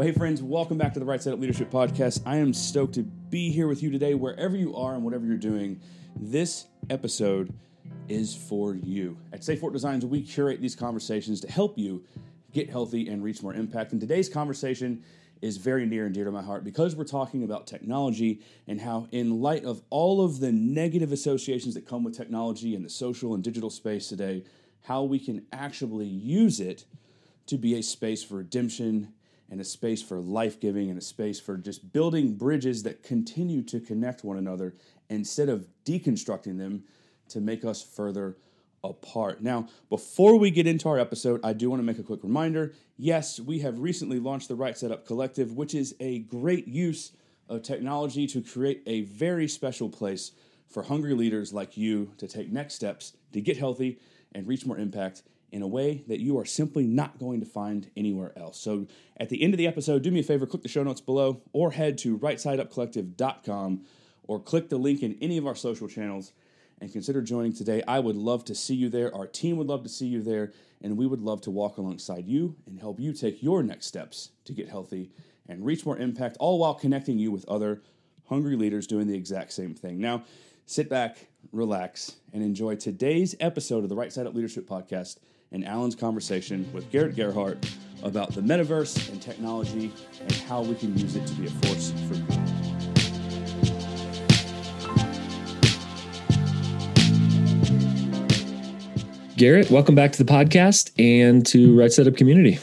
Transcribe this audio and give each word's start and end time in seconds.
Well, 0.00 0.06
hey, 0.06 0.14
friends, 0.14 0.42
welcome 0.42 0.78
back 0.78 0.94
to 0.94 0.98
the 0.98 1.04
Right 1.04 1.22
Side 1.22 1.34
Up 1.34 1.40
Leadership 1.40 1.70
Podcast. 1.70 2.22
I 2.24 2.36
am 2.36 2.54
stoked 2.54 2.94
to 2.94 3.02
be 3.02 3.50
here 3.50 3.68
with 3.68 3.82
you 3.82 3.90
today, 3.90 4.14
wherever 4.14 4.56
you 4.56 4.74
are 4.74 4.94
and 4.94 5.04
whatever 5.04 5.26
you're 5.26 5.36
doing. 5.36 5.78
This 6.16 6.64
episode 6.88 7.52
is 8.08 8.34
for 8.34 8.74
you. 8.74 9.18
At 9.34 9.44
Stay 9.44 9.56
Forth 9.56 9.74
Designs, 9.74 10.06
we 10.06 10.22
curate 10.22 10.62
these 10.62 10.74
conversations 10.74 11.38
to 11.42 11.52
help 11.52 11.76
you 11.76 12.02
get 12.50 12.70
healthy 12.70 13.08
and 13.08 13.22
reach 13.22 13.42
more 13.42 13.52
impact. 13.52 13.92
And 13.92 14.00
today's 14.00 14.30
conversation 14.30 15.04
is 15.42 15.58
very 15.58 15.84
near 15.84 16.06
and 16.06 16.14
dear 16.14 16.24
to 16.24 16.32
my 16.32 16.40
heart 16.40 16.64
because 16.64 16.96
we're 16.96 17.04
talking 17.04 17.44
about 17.44 17.66
technology 17.66 18.40
and 18.66 18.80
how, 18.80 19.06
in 19.12 19.42
light 19.42 19.66
of 19.66 19.82
all 19.90 20.24
of 20.24 20.40
the 20.40 20.50
negative 20.50 21.12
associations 21.12 21.74
that 21.74 21.86
come 21.86 22.04
with 22.04 22.16
technology 22.16 22.74
in 22.74 22.82
the 22.82 22.88
social 22.88 23.34
and 23.34 23.44
digital 23.44 23.68
space 23.68 24.08
today, 24.08 24.44
how 24.80 25.02
we 25.02 25.18
can 25.18 25.44
actually 25.52 26.06
use 26.06 26.58
it 26.58 26.86
to 27.44 27.58
be 27.58 27.74
a 27.74 27.82
space 27.82 28.24
for 28.24 28.36
redemption 28.36 29.12
and 29.50 29.60
a 29.60 29.64
space 29.64 30.00
for 30.02 30.20
life 30.20 30.60
giving 30.60 30.88
and 30.90 30.98
a 30.98 31.02
space 31.02 31.40
for 31.40 31.56
just 31.56 31.92
building 31.92 32.34
bridges 32.34 32.84
that 32.84 33.02
continue 33.02 33.62
to 33.62 33.80
connect 33.80 34.22
one 34.22 34.36
another 34.36 34.74
instead 35.08 35.48
of 35.48 35.66
deconstructing 35.84 36.56
them 36.58 36.84
to 37.28 37.40
make 37.40 37.64
us 37.64 37.82
further 37.82 38.36
apart. 38.82 39.42
Now, 39.42 39.68
before 39.88 40.38
we 40.38 40.50
get 40.50 40.66
into 40.66 40.88
our 40.88 40.98
episode, 40.98 41.40
I 41.44 41.52
do 41.52 41.68
want 41.68 41.80
to 41.80 41.84
make 41.84 41.98
a 41.98 42.02
quick 42.02 42.22
reminder. 42.22 42.72
Yes, 42.96 43.38
we 43.38 43.58
have 43.58 43.78
recently 43.80 44.18
launched 44.18 44.48
the 44.48 44.54
Right 44.54 44.76
Side 44.76 44.92
Up 44.92 45.06
Collective, 45.06 45.52
which 45.52 45.74
is 45.74 45.94
a 46.00 46.20
great 46.20 46.66
use 46.66 47.12
of 47.48 47.62
technology 47.62 48.26
to 48.28 48.40
create 48.40 48.82
a 48.86 49.02
very 49.02 49.48
special 49.48 49.88
place 49.88 50.32
for 50.68 50.84
hungry 50.84 51.14
leaders 51.14 51.52
like 51.52 51.76
you 51.76 52.12
to 52.16 52.28
take 52.28 52.50
next 52.50 52.74
steps 52.74 53.16
to 53.32 53.40
get 53.40 53.56
healthy 53.56 53.98
and 54.32 54.46
reach 54.46 54.64
more 54.64 54.78
impact 54.78 55.22
in 55.52 55.62
a 55.62 55.66
way 55.66 56.04
that 56.06 56.20
you 56.20 56.38
are 56.38 56.44
simply 56.44 56.86
not 56.86 57.18
going 57.18 57.40
to 57.40 57.46
find 57.46 57.90
anywhere 57.96 58.32
else. 58.36 58.58
So, 58.58 58.86
at 59.16 59.28
the 59.28 59.42
end 59.42 59.54
of 59.54 59.58
the 59.58 59.66
episode, 59.66 60.02
do 60.02 60.10
me 60.10 60.20
a 60.20 60.22
favor, 60.22 60.46
click 60.46 60.62
the 60.62 60.68
show 60.68 60.82
notes 60.82 61.00
below 61.00 61.42
or 61.52 61.72
head 61.72 61.98
to 61.98 62.18
rightsideupcollective.com 62.18 63.84
or 64.24 64.40
click 64.40 64.68
the 64.68 64.78
link 64.78 65.02
in 65.02 65.18
any 65.20 65.36
of 65.36 65.46
our 65.46 65.56
social 65.56 65.88
channels 65.88 66.32
and 66.80 66.92
consider 66.92 67.20
joining 67.20 67.52
today. 67.52 67.82
I 67.86 67.98
would 67.98 68.16
love 68.16 68.44
to 68.46 68.54
see 68.54 68.74
you 68.74 68.88
there. 68.88 69.14
Our 69.14 69.26
team 69.26 69.56
would 69.56 69.66
love 69.66 69.82
to 69.82 69.88
see 69.88 70.06
you 70.06 70.22
there, 70.22 70.52
and 70.80 70.96
we 70.96 71.06
would 71.06 71.20
love 71.20 71.40
to 71.42 71.50
walk 71.50 71.76
alongside 71.76 72.26
you 72.26 72.56
and 72.66 72.80
help 72.80 72.98
you 72.98 73.12
take 73.12 73.42
your 73.42 73.62
next 73.62 73.86
steps 73.86 74.30
to 74.44 74.52
get 74.52 74.68
healthy 74.68 75.10
and 75.48 75.66
reach 75.66 75.84
more 75.84 75.98
impact, 75.98 76.36
all 76.38 76.58
while 76.58 76.74
connecting 76.74 77.18
you 77.18 77.30
with 77.30 77.44
other 77.48 77.82
hungry 78.28 78.56
leaders 78.56 78.86
doing 78.86 79.08
the 79.08 79.16
exact 79.16 79.52
same 79.52 79.74
thing. 79.74 80.00
Now, 80.00 80.22
sit 80.64 80.88
back, 80.88 81.26
relax, 81.52 82.16
and 82.32 82.42
enjoy 82.42 82.76
today's 82.76 83.34
episode 83.40 83.82
of 83.82 83.88
the 83.88 83.96
Right 83.96 84.12
Side 84.12 84.26
Up 84.26 84.34
Leadership 84.34 84.68
Podcast 84.68 85.18
and 85.52 85.66
Alan's 85.66 85.94
conversation 85.94 86.70
with 86.72 86.90
Garrett 86.90 87.16
Gerhart 87.16 87.58
about 88.02 88.32
the 88.32 88.40
metaverse 88.40 89.10
and 89.10 89.20
technology 89.20 89.92
and 90.20 90.32
how 90.32 90.62
we 90.62 90.74
can 90.74 90.96
use 90.96 91.16
it 91.16 91.26
to 91.26 91.34
be 91.34 91.46
a 91.46 91.50
force 91.50 91.92
for 92.08 92.14
good. 92.14 92.60
Garrett, 99.36 99.70
welcome 99.70 99.94
back 99.94 100.12
to 100.12 100.22
the 100.22 100.30
podcast 100.30 100.92
and 100.98 101.46
to 101.46 101.74
Right 101.78 101.90
Side 101.90 102.06
Up 102.06 102.14
Community. 102.14 102.58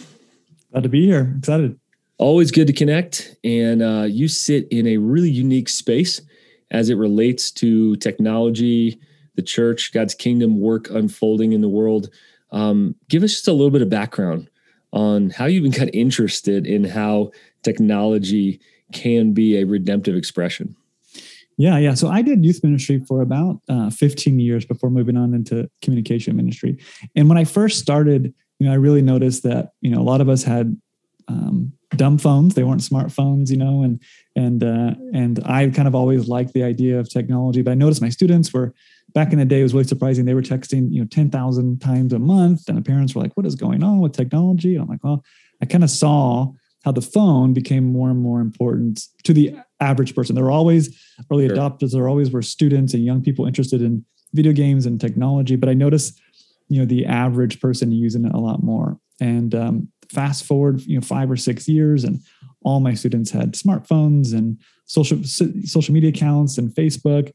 Glad 0.72 0.83
to 0.83 0.89
be 0.89 1.08
here. 1.08 1.33
Excited. 1.39 1.80
Always 2.20 2.52
good 2.52 2.67
to 2.67 2.73
connect. 2.73 3.36
And 3.44 3.81
uh, 3.81 4.05
you 4.08 4.28
sit 4.28 4.67
in 4.70 4.86
a 4.86 4.98
really 4.98 5.30
unique 5.31 5.70
space 5.70 6.22
as 6.71 6.89
it 6.89 6.95
relates 6.95 7.51
to 7.51 7.95
technology, 7.97 8.99
the 9.35 9.41
church, 9.41 9.93
God's 9.93 10.15
kingdom 10.15 10.59
work 10.59 10.89
unfolding 10.89 11.53
in 11.53 11.61
the 11.61 11.69
world. 11.69 12.09
Um, 12.51 12.95
give 13.09 13.23
us 13.23 13.31
just 13.31 13.47
a 13.47 13.53
little 13.53 13.71
bit 13.71 13.81
of 13.81 13.89
background 13.89 14.49
on 14.91 15.29
how 15.29 15.45
you 15.45 15.59
even 15.59 15.71
got 15.71 15.89
interested 15.93 16.65
in 16.65 16.83
how 16.83 17.31
technology 17.63 18.59
can 18.93 19.33
be 19.33 19.57
a 19.57 19.65
redemptive 19.65 20.15
expression. 20.15 20.75
Yeah, 21.57 21.77
yeah. 21.79 21.95
So 21.95 22.07
I 22.07 22.21
did 22.21 22.45
youth 22.45 22.63
ministry 22.63 22.99
for 22.99 23.21
about 23.21 23.61
uh, 23.67 23.89
15 23.89 24.39
years 24.39 24.63
before 24.63 24.92
moving 24.92 25.17
on 25.17 25.33
into 25.33 25.69
communication 25.81 26.36
ministry. 26.36 26.77
And 27.15 27.27
when 27.27 27.37
I 27.37 27.45
first 27.45 27.80
started, 27.80 28.33
you 28.59 28.67
know, 28.67 28.71
I 28.71 28.75
really 28.75 29.02
noticed 29.02 29.43
that 29.43 29.73
you 29.81 29.89
know 29.89 29.99
a 29.99 30.03
lot 30.03 30.21
of 30.21 30.30
us 30.30 30.43
had 30.43 30.80
um, 31.27 31.73
dumb 31.95 32.17
phones; 32.17 32.55
they 32.55 32.64
weren't 32.64 32.82
smartphones, 32.82 33.49
you 33.49 33.58
know, 33.58 33.83
and 33.83 34.02
and 34.36 34.64
uh, 34.64 34.95
and 35.14 35.39
I 35.45 35.70
kind 35.70 35.88
of 35.88 35.95
always 35.95 36.27
liked 36.27 36.54
the 36.54 36.64
idea 36.64 36.99
of 36.99 37.10
technology. 37.10 37.61
But 37.61 37.71
I 37.71 37.76
noticed 37.76 38.02
my 38.02 38.10
students 38.10 38.54
were 38.54 38.73
back 39.14 39.32
in 39.32 39.39
the 39.39 39.45
day, 39.45 39.60
it 39.60 39.64
was 39.64 39.73
really 39.73 39.86
surprising. 39.86 40.26
They 40.26 40.33
were 40.33 40.42
texting, 40.42 40.92
you 40.92 41.02
know, 41.02 41.08
10,000 41.08 41.82
times 41.82 42.14
a 42.14 42.20
month. 42.20 42.67
And 42.67 42.77
the 42.77 42.82
parents 42.82 43.16
were 43.16 43.21
like, 43.21 43.36
what 43.36 43.45
is 43.45 43.55
going 43.55 43.83
on 43.83 43.99
with 43.99 44.14
technology? 44.14 44.76
And 44.76 44.83
I'm 44.83 44.89
like, 44.89 45.04
well, 45.04 45.23
I 45.61 45.66
kind 45.66 45.83
of 45.83 45.89
saw 45.89 46.52
how 46.83 46.92
the 46.92 47.02
phone 47.02 47.54
became 47.54 47.83
more 47.83 48.10
and 48.10 48.20
more 48.20 48.39
important 48.39 49.02
to 49.23 49.33
the 49.33 49.55
average 49.80 50.16
person. 50.16 50.36
There 50.36 50.43
were 50.43 50.52
always 50.52 50.95
early 51.32 51.48
sure. 51.48 51.58
adopters. 51.58 51.92
There 51.92 52.08
always 52.08 52.32
were 52.32 52.42
students 52.42 52.93
and 52.93 53.04
young 53.04 53.21
people 53.21 53.45
interested 53.45 53.82
in 53.82 54.05
video 54.33 54.54
games 54.54 54.86
and 54.86 55.02
technology. 55.02 55.55
But 55.55 55.70
I 55.70 55.73
noticed, 55.73 56.21
you 56.70 56.80
know, 56.80 56.86
the 56.86 57.05
average 57.05 57.60
person 57.60 57.92
using 57.92 58.26
it 58.26 58.33
a 58.33 58.39
lot 58.39 58.64
more. 58.64 58.99
And 59.20 59.55
um, 59.55 59.87
fast 60.11 60.45
forward, 60.45 60.81
you 60.81 60.95
know, 60.95 61.01
five 61.01 61.29
or 61.29 61.37
six 61.37 61.67
years, 61.67 62.03
and 62.03 62.21
all 62.63 62.79
my 62.79 62.93
students 62.93 63.31
had 63.31 63.53
smartphones 63.53 64.33
and 64.33 64.59
social 64.85 65.23
social 65.23 65.93
media 65.93 66.09
accounts 66.09 66.57
and 66.57 66.73
Facebook 66.73 67.31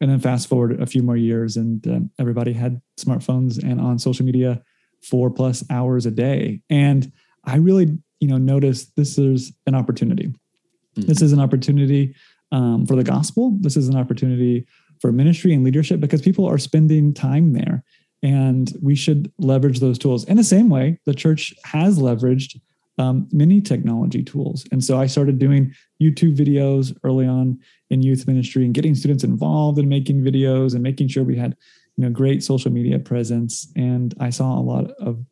and 0.00 0.10
then 0.10 0.18
fast 0.18 0.48
forward 0.48 0.80
a 0.80 0.86
few 0.86 1.02
more 1.02 1.16
years 1.16 1.56
and 1.56 1.86
uh, 1.86 2.00
everybody 2.18 2.52
had 2.52 2.80
smartphones 2.98 3.62
and 3.62 3.80
on 3.80 3.98
social 3.98 4.24
media 4.24 4.62
four 5.02 5.30
plus 5.30 5.64
hours 5.70 6.06
a 6.06 6.10
day. 6.10 6.60
And 6.70 7.12
i 7.44 7.56
really 7.56 7.98
you 8.20 8.28
know 8.28 8.36
noticed 8.36 8.94
this 8.96 9.18
is 9.18 9.52
an 9.66 9.74
opportunity. 9.74 10.26
Mm-hmm. 10.26 11.02
this 11.02 11.22
is 11.22 11.32
an 11.32 11.40
opportunity 11.40 12.14
um, 12.52 12.84
for 12.84 12.96
the 12.96 13.04
gospel. 13.04 13.56
This 13.60 13.76
is 13.76 13.88
an 13.88 13.96
opportunity 13.96 14.66
for 15.00 15.12
ministry 15.12 15.54
and 15.54 15.64
leadership 15.64 16.00
because 16.00 16.20
people 16.20 16.46
are 16.46 16.58
spending 16.58 17.14
time 17.14 17.52
there 17.52 17.84
and 18.22 18.76
we 18.82 18.94
should 18.94 19.32
leverage 19.38 19.80
those 19.80 19.98
tools 19.98 20.24
in 20.24 20.36
the 20.36 20.44
same 20.44 20.68
way 20.68 20.98
the 21.06 21.14
church 21.14 21.54
has 21.64 21.98
leveraged 21.98 22.60
um, 22.98 23.26
many 23.32 23.62
technology 23.62 24.22
tools. 24.22 24.66
And 24.72 24.84
so 24.84 25.00
I 25.00 25.06
started 25.06 25.38
doing 25.38 25.74
YouTube 26.02 26.36
videos 26.36 26.94
early 27.02 27.26
on 27.26 27.58
in 27.88 28.02
youth 28.02 28.26
ministry 28.26 28.64
and 28.64 28.74
getting 28.74 28.94
students 28.94 29.24
involved 29.24 29.78
in 29.78 29.88
making 29.88 30.20
videos 30.20 30.74
and 30.74 30.82
making 30.82 31.08
sure 31.08 31.24
we 31.24 31.36
had 31.36 31.56
you 31.96 32.04
know 32.04 32.10
great 32.10 32.42
social 32.42 32.70
media 32.70 32.98
presence. 32.98 33.72
And 33.74 34.14
I 34.20 34.30
saw 34.30 34.58
a 34.58 34.60
lot 34.60 34.90
of 35.00 35.24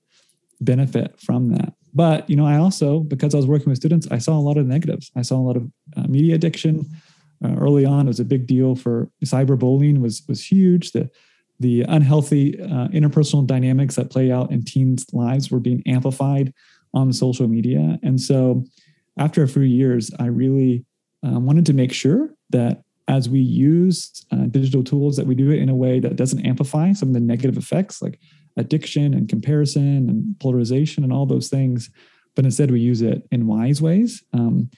benefit 0.60 1.20
from 1.20 1.50
that. 1.50 1.74
But 1.94 2.28
you 2.28 2.36
know, 2.36 2.46
I 2.46 2.56
also 2.56 3.00
because 3.00 3.34
I 3.34 3.38
was 3.38 3.46
working 3.46 3.68
with 3.68 3.78
students, 3.78 4.08
I 4.10 4.18
saw 4.18 4.38
a 4.38 4.40
lot 4.40 4.56
of 4.56 4.66
negatives. 4.66 5.10
I 5.14 5.22
saw 5.22 5.36
a 5.36 5.44
lot 5.46 5.56
of 5.56 5.70
uh, 5.96 6.06
media 6.08 6.34
addiction. 6.34 6.86
Uh, 7.44 7.54
early 7.54 7.84
on, 7.84 8.06
it 8.06 8.08
was 8.08 8.18
a 8.18 8.24
big 8.24 8.46
deal 8.46 8.74
for 8.74 9.10
cyberbullying 9.24 10.00
was 10.00 10.22
was 10.26 10.44
huge. 10.44 10.92
The 10.92 11.10
the 11.60 11.82
unhealthy 11.88 12.60
uh, 12.60 12.88
interpersonal 12.88 13.46
dynamics 13.46 13.96
that 13.96 14.10
play 14.10 14.30
out 14.30 14.50
in 14.52 14.64
teens' 14.64 15.06
lives 15.12 15.50
were 15.50 15.60
being 15.60 15.82
amplified 15.86 16.52
on 16.94 17.12
social 17.12 17.48
media. 17.48 17.98
And 18.02 18.20
so 18.20 18.64
after 19.18 19.42
a 19.42 19.48
few 19.48 19.62
years, 19.62 20.10
I 20.18 20.26
really 20.26 20.84
um, 21.22 21.46
wanted 21.46 21.66
to 21.66 21.72
make 21.72 21.92
sure 21.92 22.30
that 22.50 22.82
as 23.08 23.28
we 23.28 23.40
use 23.40 24.24
uh, 24.30 24.46
digital 24.50 24.84
tools, 24.84 25.16
that 25.16 25.26
we 25.26 25.34
do 25.34 25.50
it 25.50 25.60
in 25.60 25.68
a 25.68 25.74
way 25.74 25.98
that 25.98 26.16
doesn't 26.16 26.44
amplify 26.46 26.92
some 26.92 27.08
of 27.08 27.14
the 27.14 27.20
negative 27.20 27.56
effects 27.56 28.02
like 28.02 28.20
addiction 28.56 29.14
and 29.14 29.28
comparison 29.28 30.08
and 30.08 30.38
polarization 30.40 31.04
and 31.04 31.12
all 31.12 31.26
those 31.26 31.48
things, 31.48 31.90
but 32.36 32.44
instead 32.44 32.70
we 32.70 32.80
use 32.80 33.02
it 33.02 33.26
in 33.32 33.46
wise 33.46 33.80
ways, 33.80 34.22
um, 34.32 34.70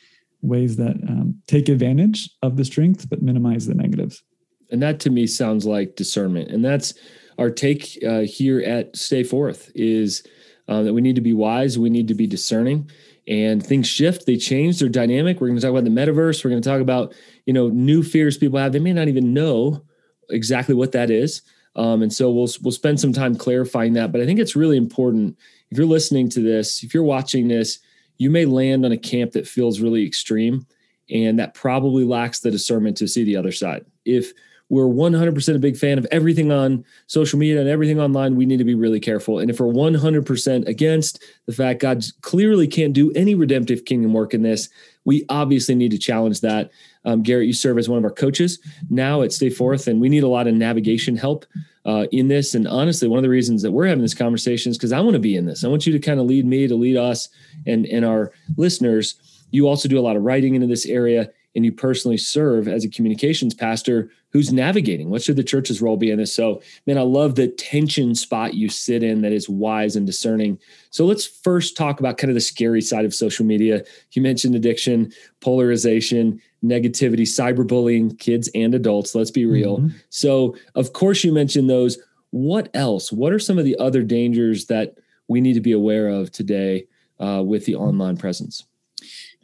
ways 0.42 0.76
that 0.76 0.96
um, 1.08 1.34
take 1.46 1.68
advantage 1.68 2.30
of 2.42 2.56
the 2.56 2.64
strength 2.64 3.10
but 3.10 3.20
minimize 3.20 3.66
the 3.66 3.74
negatives. 3.74 4.22
And 4.70 4.82
that 4.82 5.00
to 5.00 5.10
me 5.10 5.26
sounds 5.26 5.66
like 5.66 5.96
discernment, 5.96 6.50
and 6.50 6.64
that's 6.64 6.94
our 7.38 7.50
take 7.50 7.98
uh, 8.06 8.20
here 8.20 8.60
at 8.60 8.94
Stay 8.94 9.22
Forth 9.22 9.72
is 9.74 10.22
uh, 10.68 10.82
that 10.82 10.92
we 10.92 11.00
need 11.00 11.16
to 11.16 11.22
be 11.22 11.32
wise, 11.32 11.78
we 11.78 11.90
need 11.90 12.06
to 12.08 12.14
be 12.14 12.26
discerning, 12.26 12.90
and 13.26 13.64
things 13.64 13.88
shift, 13.88 14.26
they 14.26 14.36
change, 14.36 14.78
they're 14.78 14.88
dynamic. 14.88 15.40
We're 15.40 15.48
going 15.48 15.58
to 15.58 15.62
talk 15.62 15.70
about 15.70 15.84
the 15.84 15.90
metaverse. 15.90 16.44
We're 16.44 16.50
going 16.50 16.62
to 16.62 16.68
talk 16.68 16.80
about 16.80 17.14
you 17.46 17.52
know 17.52 17.68
new 17.68 18.02
fears 18.02 18.38
people 18.38 18.58
have. 18.58 18.72
They 18.72 18.78
may 18.78 18.92
not 18.92 19.08
even 19.08 19.32
know 19.32 19.84
exactly 20.28 20.74
what 20.74 20.92
that 20.92 21.10
is, 21.10 21.42
um, 21.76 22.02
and 22.02 22.12
so 22.12 22.30
we'll 22.30 22.48
we'll 22.62 22.72
spend 22.72 23.00
some 23.00 23.12
time 23.12 23.34
clarifying 23.34 23.94
that. 23.94 24.12
But 24.12 24.20
I 24.20 24.26
think 24.26 24.38
it's 24.38 24.54
really 24.56 24.76
important 24.76 25.38
if 25.70 25.78
you're 25.78 25.86
listening 25.86 26.28
to 26.30 26.42
this, 26.42 26.82
if 26.82 26.92
you're 26.92 27.02
watching 27.02 27.48
this, 27.48 27.78
you 28.18 28.30
may 28.30 28.44
land 28.44 28.84
on 28.84 28.92
a 28.92 28.98
camp 28.98 29.32
that 29.32 29.48
feels 29.48 29.80
really 29.80 30.06
extreme, 30.06 30.66
and 31.08 31.38
that 31.38 31.54
probably 31.54 32.04
lacks 32.04 32.40
the 32.40 32.50
discernment 32.50 32.96
to 32.98 33.08
see 33.08 33.24
the 33.24 33.36
other 33.36 33.52
side. 33.52 33.86
If 34.04 34.32
we're 34.70 34.86
100% 34.86 35.54
a 35.54 35.58
big 35.58 35.76
fan 35.76 35.98
of 35.98 36.06
everything 36.10 36.50
on 36.50 36.84
social 37.08 37.38
media 37.38 37.60
and 37.60 37.68
everything 37.68 38.00
online, 38.00 38.36
we 38.36 38.46
need 38.46 38.58
to 38.58 38.64
be 38.64 38.76
really 38.76 39.00
careful. 39.00 39.40
And 39.40 39.50
if 39.50 39.58
we're 39.58 39.66
100% 39.66 40.66
against 40.68 41.22
the 41.46 41.52
fact 41.52 41.80
God 41.80 42.04
clearly 42.22 42.68
can't 42.68 42.92
do 42.92 43.10
any 43.12 43.34
redemptive 43.34 43.84
kingdom 43.84 44.14
work 44.14 44.32
in 44.32 44.42
this, 44.42 44.68
we 45.04 45.26
obviously 45.28 45.74
need 45.74 45.90
to 45.90 45.98
challenge 45.98 46.40
that. 46.42 46.70
Um, 47.04 47.22
Garrett, 47.22 47.48
you 47.48 47.52
serve 47.52 47.78
as 47.78 47.88
one 47.88 47.98
of 47.98 48.04
our 48.04 48.10
coaches 48.10 48.60
now 48.90 49.22
at 49.22 49.32
Stay 49.32 49.50
Forth, 49.50 49.88
and 49.88 50.00
we 50.00 50.08
need 50.08 50.22
a 50.22 50.28
lot 50.28 50.46
of 50.46 50.54
navigation 50.54 51.16
help 51.16 51.46
uh, 51.84 52.06
in 52.12 52.28
this. 52.28 52.54
And 52.54 52.68
honestly, 52.68 53.08
one 53.08 53.18
of 53.18 53.22
the 53.24 53.28
reasons 53.28 53.62
that 53.62 53.72
we're 53.72 53.86
having 53.86 54.02
this 54.02 54.14
conversation 54.14 54.70
is 54.70 54.78
because 54.78 54.92
I 54.92 55.00
want 55.00 55.14
to 55.14 55.20
be 55.20 55.34
in 55.34 55.46
this. 55.46 55.64
I 55.64 55.68
want 55.68 55.86
you 55.86 55.92
to 55.92 55.98
kind 55.98 56.20
of 56.20 56.26
lead 56.26 56.46
me, 56.46 56.68
to 56.68 56.76
lead 56.76 56.96
us, 56.96 57.28
and 57.66 57.86
and 57.86 58.04
our 58.04 58.32
listeners. 58.56 59.16
You 59.50 59.66
also 59.66 59.88
do 59.88 59.98
a 59.98 60.02
lot 60.02 60.14
of 60.14 60.22
writing 60.22 60.54
into 60.54 60.68
this 60.68 60.86
area, 60.86 61.30
and 61.54 61.64
you 61.64 61.72
personally 61.72 62.16
serve 62.16 62.68
as 62.68 62.84
a 62.84 62.88
communications 62.88 63.54
pastor 63.54 64.10
who's 64.32 64.52
navigating. 64.52 65.10
What 65.10 65.22
should 65.22 65.36
the 65.36 65.42
church's 65.42 65.82
role 65.82 65.96
be 65.96 66.10
in 66.10 66.18
this? 66.18 66.34
So, 66.34 66.62
man, 66.86 66.96
I 66.96 67.02
love 67.02 67.34
the 67.34 67.48
tension 67.48 68.14
spot 68.14 68.54
you 68.54 68.68
sit 68.68 69.02
in 69.02 69.22
that 69.22 69.32
is 69.32 69.48
wise 69.48 69.96
and 69.96 70.06
discerning. 70.06 70.58
So, 70.90 71.04
let's 71.04 71.26
first 71.26 71.76
talk 71.76 71.98
about 71.98 72.18
kind 72.18 72.30
of 72.30 72.36
the 72.36 72.40
scary 72.40 72.80
side 72.80 73.04
of 73.04 73.14
social 73.14 73.44
media. 73.44 73.84
You 74.12 74.22
mentioned 74.22 74.54
addiction, 74.54 75.12
polarization, 75.40 76.40
negativity, 76.64 77.22
cyberbullying, 77.22 78.18
kids 78.18 78.48
and 78.54 78.74
adults. 78.74 79.14
Let's 79.14 79.30
be 79.30 79.46
real. 79.46 79.78
Mm-hmm. 79.78 79.96
So, 80.10 80.56
of 80.74 80.92
course, 80.92 81.24
you 81.24 81.32
mentioned 81.32 81.68
those. 81.68 81.98
What 82.30 82.70
else? 82.74 83.10
What 83.10 83.32
are 83.32 83.40
some 83.40 83.58
of 83.58 83.64
the 83.64 83.76
other 83.78 84.04
dangers 84.04 84.66
that 84.66 84.96
we 85.26 85.40
need 85.40 85.54
to 85.54 85.60
be 85.60 85.72
aware 85.72 86.08
of 86.08 86.30
today 86.30 86.86
uh, 87.18 87.42
with 87.44 87.66
the 87.66 87.74
online 87.74 88.16
presence? 88.16 88.64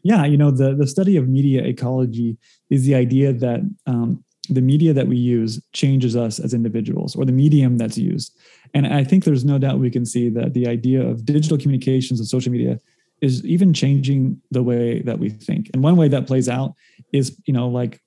Yeah, 0.06 0.25
you 0.25 0.37
know, 0.37 0.53
the, 0.53 0.73
the 0.73 0.87
study 0.87 1.17
of 1.17 1.29
media 1.29 1.64
ecology 1.64 2.37
is 2.70 2.85
the 2.85 2.94
idea 2.94 3.32
that 3.32 3.61
um, 3.88 4.23
the 4.49 4.61
media 4.61 4.93
that 4.93 5.08
we 5.08 5.17
use 5.17 5.61
changes 5.73 6.14
us 6.14 6.38
as 6.38 6.55
individuals 6.55 7.17
or 7.17 7.25
the 7.25 7.32
medium 7.32 7.76
that's 7.76 7.99
used. 7.99 8.32
And 8.73 8.87
I 8.87 9.03
think 9.03 9.25
there's 9.25 9.44
no 9.44 9.58
doubt 9.58 9.81
we 9.81 9.91
can 9.91 10.06
see 10.06 10.29
that 10.29 10.55
the 10.55 10.69
idea 10.69 11.05
of 11.05 11.25
digital 11.25 11.58
communications 11.58 12.20
and 12.20 12.29
social 12.29 12.53
media 12.53 12.79
is 13.20 13.44
even 13.44 13.75
changing 13.75 14.41
the 14.53 14.62
way 14.62 15.03
that 15.03 15.19
we 15.19 15.29
think. 15.29 15.70
And 15.75 15.82
one 15.82 15.97
way 15.97 16.06
that 16.06 16.29
plays 16.29 16.49
out 16.49 16.75
is, 17.12 17.37
you 17.44 17.53
know, 17.53 17.67
like 17.67 18.00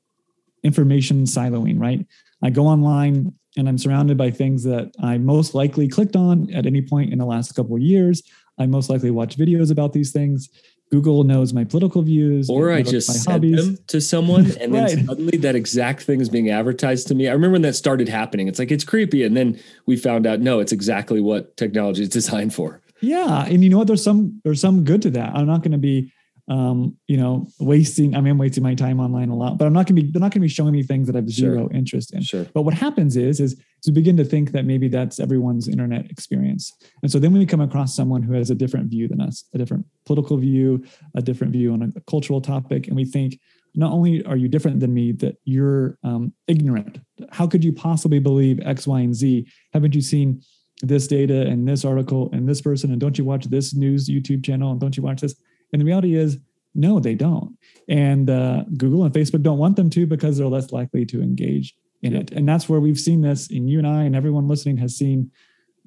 information 0.64 1.26
siloing, 1.26 1.82
right? 1.82 2.08
I 2.42 2.50
go 2.50 2.66
online 2.66 3.34
and 3.58 3.68
I'm 3.68 3.78
surrounded 3.78 4.18
by 4.18 4.32
things 4.32 4.64
that 4.64 4.94
I 5.04 5.18
most 5.18 5.54
likely 5.54 5.90
clicked 5.90 6.16
on 6.16 6.50
at 6.54 6.66
any 6.66 6.82
point 6.82 7.12
in 7.12 7.20
the 7.20 7.26
last 7.26 7.58
couple 7.58 7.76
of 7.76 7.82
years. 7.82 8.24
I 8.58 8.68
most 8.68 8.90
likely 8.90 9.12
watch 9.12 9.38
videos 9.38 9.70
about 9.70 9.92
these 9.92 10.14
things. 10.14 10.48
Google 10.92 11.24
knows 11.24 11.54
my 11.54 11.64
political 11.64 12.02
views. 12.02 12.50
Or 12.50 12.72
I 12.72 12.82
just 12.82 13.08
sent 13.12 13.28
hobbies. 13.28 13.66
them 13.66 13.78
to 13.88 14.02
someone 14.02 14.52
and 14.60 14.74
right. 14.74 14.90
then 14.90 15.06
suddenly 15.06 15.38
that 15.38 15.56
exact 15.56 16.04
thing 16.04 16.20
is 16.20 16.30
being 16.30 16.50
advertised 16.50 17.08
to 17.08 17.16
me. 17.16 17.28
I 17.28 17.32
remember 17.32 17.54
when 17.54 17.62
that 17.62 17.76
started 17.76 18.10
happening. 18.10 18.48
It's 18.48 18.60
like, 18.60 18.72
it's 18.72 18.84
creepy. 18.84 19.24
And 19.24 19.38
then 19.38 19.60
we 19.86 19.96
found 19.98 20.26
out, 20.26 20.40
no, 20.40 20.60
it's 20.60 20.72
exactly 20.72 21.22
what 21.22 21.56
technology 21.58 22.02
is 22.02 22.10
designed 22.10 22.54
for. 22.54 22.82
Yeah. 23.02 23.46
And 23.46 23.64
you 23.64 23.70
know 23.70 23.78
what? 23.78 23.88
There's 23.88 24.04
some, 24.04 24.42
there's 24.44 24.62
some 24.62 24.84
good 24.84 25.02
to 25.04 25.10
that. 25.12 25.36
I'm 25.36 25.46
not 25.46 25.62
going 25.62 25.72
to 25.72 25.78
be 25.78 26.12
um, 26.50 26.98
you 27.08 27.16
know, 27.16 27.48
wasting, 27.60 28.16
I 28.16 28.22
mean, 28.22 28.32
I'm 28.32 28.38
wasting 28.40 28.64
my 28.64 28.74
time 28.74 29.00
online 29.00 29.30
a 29.30 29.36
lot, 29.36 29.58
but 29.58 29.66
I'm 29.66 29.74
not 29.74 29.86
gonna 29.86 30.02
be, 30.02 30.12
they're 30.12 30.20
not 30.20 30.32
gonna 30.32 30.42
be 30.42 30.50
showing 30.50 30.74
me 30.74 30.82
things 30.82 31.08
that 31.08 31.16
I 31.16 31.20
have 31.20 31.30
zero 31.30 31.68
sure. 31.68 31.72
interest 31.72 32.14
in. 32.14 32.24
Sure. 32.24 32.46
But 32.54 32.64
what 32.64 32.74
happens 32.74 33.16
is, 33.16 33.40
is 33.40 33.62
to 33.84 33.92
begin 33.92 34.18
to 34.18 34.26
think 34.26 34.52
that 34.52 34.66
maybe 34.66 34.88
that's 34.88 35.20
everyone's 35.20 35.68
internet 35.68 36.10
experience. 36.10 36.74
And 37.04 37.12
so 37.12 37.20
then 37.20 37.32
when 37.32 37.40
we 37.40 37.46
come 37.46 37.62
across 37.62 37.96
someone 37.96 38.24
who 38.24 38.34
has 38.34 38.50
a 38.50 38.56
different 38.56 38.90
view 38.90 39.08
than 39.08 39.22
us, 39.22 39.46
a 39.54 39.58
different 39.58 39.86
political 40.06 40.38
view, 40.38 40.84
a 41.16 41.22
different 41.22 41.54
view 41.54 41.72
on 41.72 41.84
a 41.84 42.02
cultural 42.10 42.42
topic, 42.42 42.88
and 42.88 42.96
we 42.96 43.06
think, 43.06 43.40
not 43.76 43.92
only 43.92 44.26
are 44.26 44.36
you 44.36 44.48
different 44.48 44.80
than 44.80 44.92
me, 44.94 45.12
that 45.12 45.38
you're 45.44 45.98
um, 46.04 46.34
ignorant. 46.48 47.00
How 47.32 47.46
could 47.46 47.64
you 47.64 47.72
possibly 47.72 48.18
believe 48.18 48.60
X, 48.66 48.88
Y, 48.88 49.00
and 49.00 49.16
Z? 49.16 49.48
Haven't 49.74 49.94
you 49.94 50.02
seen 50.02 50.42
this 50.82 51.08
data 51.08 51.46
and 51.46 51.68
this 51.68 51.86
article 51.86 52.32
and 52.34 52.50
this 52.50 52.62
person? 52.62 52.92
And 52.92 53.00
don't 53.00 53.18
you 53.18 53.26
watch 53.26 53.46
this 53.46 53.76
news 53.76 54.10
YouTube 54.10 54.44
channel? 54.44 54.72
And 54.72 54.82
don't 54.82 54.98
you 54.98 55.04
watch 55.04 55.22
this? 55.22 55.36
And 55.72 55.82
the 55.82 55.86
reality 55.86 56.16
is, 56.16 56.38
no, 56.76 57.00
they 57.00 57.16
don't. 57.16 57.58
And 57.88 58.30
uh, 58.30 58.64
Google 58.78 59.04
and 59.04 59.14
Facebook 59.14 59.42
don't 59.42 59.58
want 59.58 59.76
them 59.76 59.90
to 59.92 60.06
because 60.06 60.38
they're 60.38 60.48
less 60.48 60.72
likely 60.72 61.06
to 61.08 61.22
engage 61.22 61.76
in 62.02 62.16
it. 62.16 62.32
And 62.32 62.48
that's 62.48 62.70
where 62.70 62.80
we've 62.80 63.00
seen 63.00 63.22
this. 63.22 63.50
And 63.50 63.70
you 63.70 63.80
and 63.80 63.88
I 63.88 64.04
and 64.04 64.16
everyone 64.16 64.48
listening 64.48 64.78
has 64.78 64.96
seen, 64.96 65.32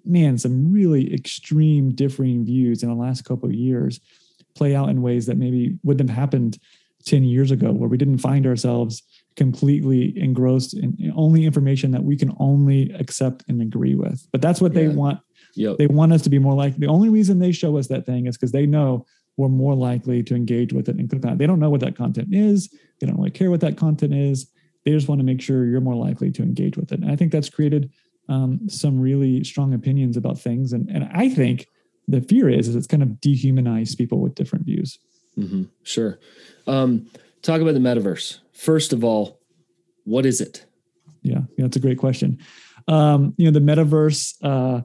man, 0.04 0.38
some 0.38 0.72
really 0.72 1.14
extreme 1.14 1.94
differing 1.94 2.44
views 2.44 2.82
in 2.82 2.88
the 2.88 2.94
last 2.94 3.24
couple 3.24 3.48
of 3.48 3.54
years 3.54 4.00
play 4.54 4.74
out 4.74 4.88
in 4.88 5.02
ways 5.02 5.26
that 5.26 5.38
maybe 5.38 5.78
wouldn't 5.82 6.10
have 6.10 6.18
happened 6.18 6.58
10 7.04 7.24
years 7.24 7.50
ago, 7.50 7.72
where 7.72 7.88
we 7.88 7.96
didn't 7.96 8.18
find 8.18 8.46
ourselves 8.46 9.02
completely 9.34 10.16
engrossed 10.18 10.74
in 10.74 11.12
only 11.16 11.44
information 11.44 11.90
that 11.92 12.04
we 12.04 12.16
can 12.16 12.34
only 12.38 12.92
accept 12.92 13.44
and 13.48 13.62
agree 13.62 13.94
with. 13.94 14.26
But 14.30 14.42
that's 14.42 14.60
what 14.60 14.74
yeah. 14.74 14.80
they 14.82 14.88
want. 14.88 15.20
Yep. 15.54 15.78
They 15.78 15.86
want 15.86 16.12
us 16.12 16.22
to 16.22 16.30
be 16.30 16.38
more 16.38 16.54
like 16.54 16.76
the 16.76 16.86
only 16.86 17.08
reason 17.08 17.38
they 17.38 17.52
show 17.52 17.76
us 17.76 17.88
that 17.88 18.06
thing 18.06 18.26
is 18.26 18.36
because 18.36 18.52
they 18.52 18.66
know 18.66 19.06
we're 19.36 19.48
more 19.48 19.74
likely 19.74 20.22
to 20.22 20.34
engage 20.34 20.72
with 20.72 20.88
it 20.88 20.96
and 20.96 21.08
click 21.08 21.24
on 21.24 21.32
it. 21.32 21.38
They 21.38 21.46
don't 21.46 21.60
know 21.60 21.70
what 21.70 21.80
that 21.80 21.96
content 21.96 22.28
is. 22.32 22.68
They 23.00 23.06
don't 23.06 23.16
really 23.16 23.30
care 23.30 23.50
what 23.50 23.60
that 23.60 23.76
content 23.76 24.14
is. 24.14 24.50
They 24.84 24.90
just 24.90 25.08
want 25.08 25.20
to 25.20 25.24
make 25.24 25.40
sure 25.40 25.64
you're 25.64 25.80
more 25.80 25.94
likely 25.94 26.30
to 26.32 26.42
engage 26.42 26.76
with 26.76 26.92
it. 26.92 27.00
And 27.00 27.10
I 27.10 27.16
think 27.16 27.32
that's 27.32 27.48
created 27.48 27.90
um, 28.28 28.68
some 28.68 29.00
really 29.00 29.44
strong 29.44 29.74
opinions 29.74 30.16
about 30.16 30.38
things. 30.38 30.72
And, 30.72 30.88
and 30.88 31.08
I 31.12 31.28
think 31.28 31.66
the 32.08 32.20
fear 32.20 32.48
is, 32.48 32.68
is 32.68 32.76
it's 32.76 32.86
kind 32.86 33.02
of 33.02 33.20
dehumanized 33.20 33.96
people 33.96 34.18
with 34.20 34.34
different 34.34 34.64
views. 34.66 34.98
Mm-hmm. 35.38 35.64
Sure. 35.82 36.18
Um, 36.66 37.06
talk 37.42 37.60
about 37.60 37.74
the 37.74 37.80
metaverse. 37.80 38.38
First 38.52 38.92
of 38.92 39.02
all, 39.04 39.40
what 40.04 40.26
is 40.26 40.40
it? 40.40 40.66
Yeah, 41.22 41.42
yeah, 41.56 41.64
that's 41.64 41.76
a 41.76 41.80
great 41.80 41.98
question. 41.98 42.38
Um, 42.88 43.34
you 43.36 43.50
know, 43.50 43.52
the 43.52 43.64
metaverse, 43.64 44.34
uh, 44.42 44.82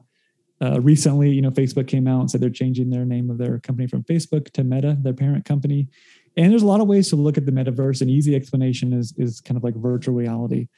uh, 0.60 0.80
recently, 0.80 1.30
you 1.30 1.40
know, 1.40 1.50
Facebook 1.50 1.86
came 1.86 2.08
out 2.08 2.20
and 2.20 2.30
said 2.30 2.40
they're 2.40 2.50
changing 2.50 2.90
their 2.90 3.04
name 3.04 3.30
of 3.30 3.38
their 3.38 3.58
company 3.60 3.86
from 3.86 4.02
Facebook 4.04 4.50
to 4.52 4.64
Meta, 4.64 4.96
their 5.00 5.12
parent 5.12 5.44
company. 5.44 5.88
And 6.36 6.52
there's 6.52 6.62
a 6.62 6.66
lot 6.66 6.80
of 6.80 6.88
ways 6.88 7.08
to 7.10 7.16
look 7.16 7.36
at 7.36 7.46
the 7.46 7.52
metaverse. 7.52 8.00
An 8.00 8.08
easy 8.08 8.34
explanation 8.34 8.92
is 8.92 9.12
is 9.16 9.40
kind 9.40 9.56
of 9.56 9.64
like 9.64 9.74
virtual 9.74 10.14
reality, 10.14 10.68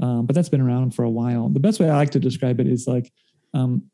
um, 0.00 0.26
but 0.26 0.34
that's 0.34 0.48
been 0.48 0.60
around 0.60 0.94
for 0.94 1.04
a 1.04 1.10
while. 1.10 1.48
The 1.48 1.60
best 1.60 1.80
way 1.80 1.88
I 1.88 1.96
like 1.96 2.10
to 2.10 2.20
describe 2.20 2.60
it 2.60 2.66
is 2.68 2.86
like 2.86 3.12
um, 3.54 3.84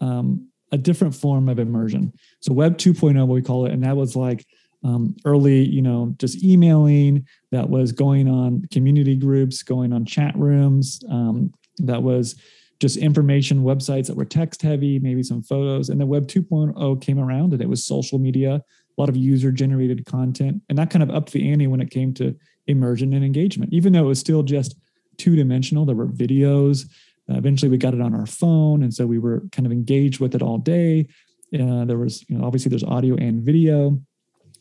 um, 0.00 0.48
a 0.70 0.78
different 0.78 1.14
form 1.14 1.48
of 1.48 1.58
immersion. 1.58 2.12
So 2.40 2.52
Web 2.52 2.78
2.0, 2.78 3.16
what 3.26 3.34
we 3.34 3.42
call 3.42 3.66
it, 3.66 3.72
and 3.72 3.82
that 3.82 3.96
was 3.96 4.14
like 4.14 4.46
um, 4.84 5.16
early, 5.24 5.64
you 5.64 5.82
know, 5.82 6.14
just 6.18 6.44
emailing. 6.44 7.26
That 7.50 7.68
was 7.68 7.92
going 7.92 8.28
on 8.28 8.66
community 8.70 9.16
groups, 9.16 9.62
going 9.62 9.92
on 9.92 10.04
chat 10.04 10.36
rooms. 10.36 11.02
Um, 11.10 11.52
that 11.78 12.02
was 12.02 12.40
just 12.80 12.96
information 12.96 13.64
websites 13.64 14.06
that 14.06 14.16
were 14.16 14.24
text 14.24 14.62
heavy, 14.62 14.98
maybe 14.98 15.22
some 15.22 15.42
photos. 15.42 15.88
And 15.88 16.00
then 16.00 16.08
Web 16.08 16.28
2.0 16.28 17.02
came 17.02 17.18
around 17.18 17.52
and 17.52 17.60
it 17.60 17.68
was 17.68 17.84
social 17.84 18.18
media, 18.18 18.54
a 18.54 19.00
lot 19.00 19.08
of 19.08 19.16
user 19.16 19.50
generated 19.50 20.06
content. 20.06 20.62
And 20.68 20.78
that 20.78 20.90
kind 20.90 21.02
of 21.02 21.10
upped 21.10 21.32
the 21.32 21.50
ante 21.50 21.66
when 21.66 21.80
it 21.80 21.90
came 21.90 22.14
to 22.14 22.36
immersion 22.66 23.12
and 23.14 23.24
engagement, 23.24 23.72
even 23.72 23.92
though 23.92 24.04
it 24.04 24.08
was 24.08 24.20
still 24.20 24.42
just 24.42 24.76
two 25.16 25.34
dimensional. 25.34 25.84
There 25.84 25.96
were 25.96 26.06
videos. 26.06 26.88
Uh, 27.28 27.36
eventually, 27.36 27.70
we 27.70 27.78
got 27.78 27.94
it 27.94 28.00
on 28.00 28.14
our 28.14 28.26
phone. 28.26 28.82
And 28.82 28.94
so 28.94 29.06
we 29.06 29.18
were 29.18 29.42
kind 29.52 29.66
of 29.66 29.72
engaged 29.72 30.20
with 30.20 30.34
it 30.34 30.42
all 30.42 30.58
day. 30.58 31.08
Uh, 31.52 31.84
there 31.84 31.98
was, 31.98 32.28
you 32.28 32.38
know, 32.38 32.44
obviously 32.44 32.70
there's 32.70 32.84
audio 32.84 33.16
and 33.16 33.42
video. 33.42 33.98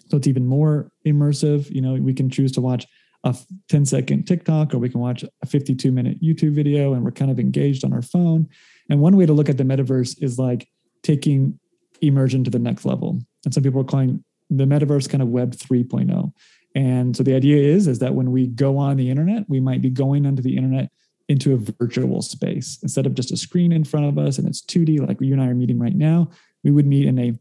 So 0.09 0.17
it's 0.17 0.27
even 0.27 0.45
more 0.45 0.91
immersive. 1.05 1.69
You 1.69 1.81
know, 1.81 1.93
we 1.93 2.13
can 2.13 2.29
choose 2.29 2.51
to 2.53 2.61
watch 2.61 2.87
a 3.27 3.35
10 3.69 3.85
second 3.85 4.25
TikTok 4.25 4.73
or 4.73 4.77
we 4.77 4.89
can 4.89 4.99
watch 4.99 5.23
a 5.23 5.45
52 5.45 5.91
minute 5.91 6.21
YouTube 6.21 6.53
video 6.53 6.93
and 6.93 7.03
we're 7.03 7.11
kind 7.11 7.31
of 7.31 7.39
engaged 7.39 7.83
on 7.83 7.93
our 7.93 8.01
phone. 8.01 8.47
And 8.89 8.99
one 8.99 9.17
way 9.17 9.25
to 9.25 9.33
look 9.33 9.49
at 9.49 9.57
the 9.57 9.63
metaverse 9.63 10.21
is 10.21 10.39
like 10.39 10.67
taking 11.03 11.59
immersion 12.01 12.43
to 12.43 12.49
the 12.49 12.59
next 12.59 12.85
level. 12.85 13.19
And 13.45 13.53
some 13.53 13.63
people 13.63 13.81
are 13.81 13.85
calling 13.85 14.23
the 14.49 14.65
metaverse 14.65 15.09
kind 15.09 15.21
of 15.21 15.29
web 15.29 15.55
3.0. 15.55 16.31
And 16.75 17.15
so 17.15 17.23
the 17.23 17.35
idea 17.35 17.57
is 17.57 17.87
is 17.87 17.99
that 17.99 18.13
when 18.13 18.31
we 18.31 18.47
go 18.47 18.77
on 18.77 18.97
the 18.97 19.09
internet, 19.09 19.49
we 19.49 19.59
might 19.59 19.81
be 19.81 19.89
going 19.89 20.25
onto 20.25 20.41
the 20.41 20.55
internet 20.55 20.89
into 21.27 21.53
a 21.53 21.57
virtual 21.57 22.21
space 22.21 22.79
instead 22.81 23.05
of 23.05 23.13
just 23.13 23.31
a 23.31 23.37
screen 23.37 23.73
in 23.73 23.83
front 23.83 24.05
of 24.05 24.17
us 24.17 24.37
and 24.37 24.47
it's 24.47 24.61
2D 24.61 25.05
like 25.05 25.19
you 25.19 25.33
and 25.33 25.41
I 25.41 25.47
are 25.47 25.55
meeting 25.55 25.79
right 25.79 25.95
now. 25.95 26.29
We 26.63 26.71
would 26.71 26.87
meet 26.87 27.05
in 27.05 27.19
a 27.19 27.33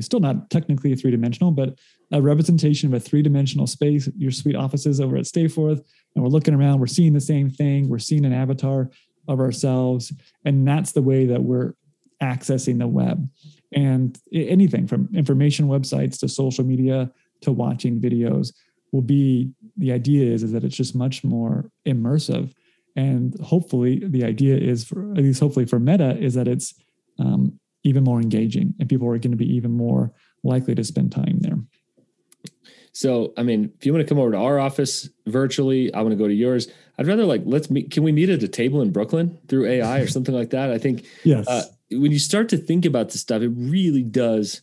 still 0.00 0.20
not 0.20 0.50
technically 0.50 0.94
three 0.94 1.10
dimensional, 1.10 1.50
but 1.50 1.78
a 2.12 2.22
representation 2.22 2.88
of 2.88 2.94
a 2.94 3.00
three 3.00 3.22
dimensional 3.22 3.66
space, 3.66 4.08
your 4.16 4.30
suite 4.30 4.56
offices 4.56 5.00
over 5.00 5.16
at 5.16 5.24
Stayforth. 5.24 5.84
And 6.14 6.24
we're 6.24 6.30
looking 6.30 6.54
around, 6.54 6.80
we're 6.80 6.86
seeing 6.86 7.12
the 7.12 7.20
same 7.20 7.50
thing, 7.50 7.88
we're 7.88 7.98
seeing 7.98 8.24
an 8.24 8.32
avatar 8.32 8.90
of 9.28 9.40
ourselves. 9.40 10.12
And 10.44 10.66
that's 10.66 10.92
the 10.92 11.02
way 11.02 11.26
that 11.26 11.42
we're 11.42 11.74
accessing 12.22 12.78
the 12.78 12.86
web. 12.86 13.28
And 13.72 14.18
anything 14.32 14.86
from 14.86 15.08
information 15.14 15.68
websites 15.68 16.18
to 16.20 16.28
social 16.28 16.64
media 16.64 17.10
to 17.42 17.52
watching 17.52 18.00
videos 18.00 18.54
will 18.92 19.02
be 19.02 19.50
the 19.76 19.92
idea 19.92 20.32
is, 20.32 20.42
is 20.42 20.52
that 20.52 20.64
it's 20.64 20.76
just 20.76 20.94
much 20.94 21.24
more 21.24 21.70
immersive. 21.86 22.52
And 22.94 23.38
hopefully, 23.40 24.00
the 24.06 24.24
idea 24.24 24.56
is 24.56 24.84
for 24.84 25.10
at 25.12 25.18
least 25.18 25.40
hopefully 25.40 25.66
for 25.66 25.78
Meta 25.78 26.16
is 26.16 26.34
that 26.34 26.48
it's 26.48 26.74
um, 27.18 27.58
even 27.84 28.04
more 28.04 28.20
engaging 28.20 28.74
and 28.80 28.88
people 28.88 29.06
are 29.08 29.18
going 29.18 29.32
to 29.32 29.36
be 29.36 29.54
even 29.54 29.70
more 29.70 30.12
likely 30.42 30.74
to 30.74 30.84
spend 30.84 31.12
time 31.12 31.38
there. 31.40 31.58
So, 32.96 33.34
I 33.36 33.42
mean, 33.42 33.74
if 33.78 33.84
you 33.84 33.92
want 33.92 34.06
to 34.06 34.08
come 34.08 34.18
over 34.18 34.30
to 34.30 34.38
our 34.38 34.58
office 34.58 35.10
virtually, 35.26 35.92
I 35.92 36.00
want 36.00 36.12
to 36.12 36.16
go 36.16 36.26
to 36.26 36.32
yours. 36.32 36.68
I'd 36.98 37.06
rather 37.06 37.26
like 37.26 37.42
let's 37.44 37.68
meet. 37.68 37.90
Can 37.90 38.04
we 38.04 38.10
meet 38.10 38.30
at 38.30 38.42
a 38.42 38.48
table 38.48 38.80
in 38.80 38.90
Brooklyn 38.90 39.38
through 39.48 39.66
AI 39.66 39.98
or 39.98 40.06
something 40.06 40.34
like 40.34 40.48
that? 40.50 40.70
I 40.70 40.78
think 40.78 41.04
yes. 41.22 41.46
Uh, 41.46 41.64
when 41.90 42.10
you 42.10 42.18
start 42.18 42.48
to 42.48 42.56
think 42.56 42.86
about 42.86 43.10
this 43.10 43.20
stuff, 43.20 43.42
it 43.42 43.52
really 43.54 44.02
does 44.02 44.62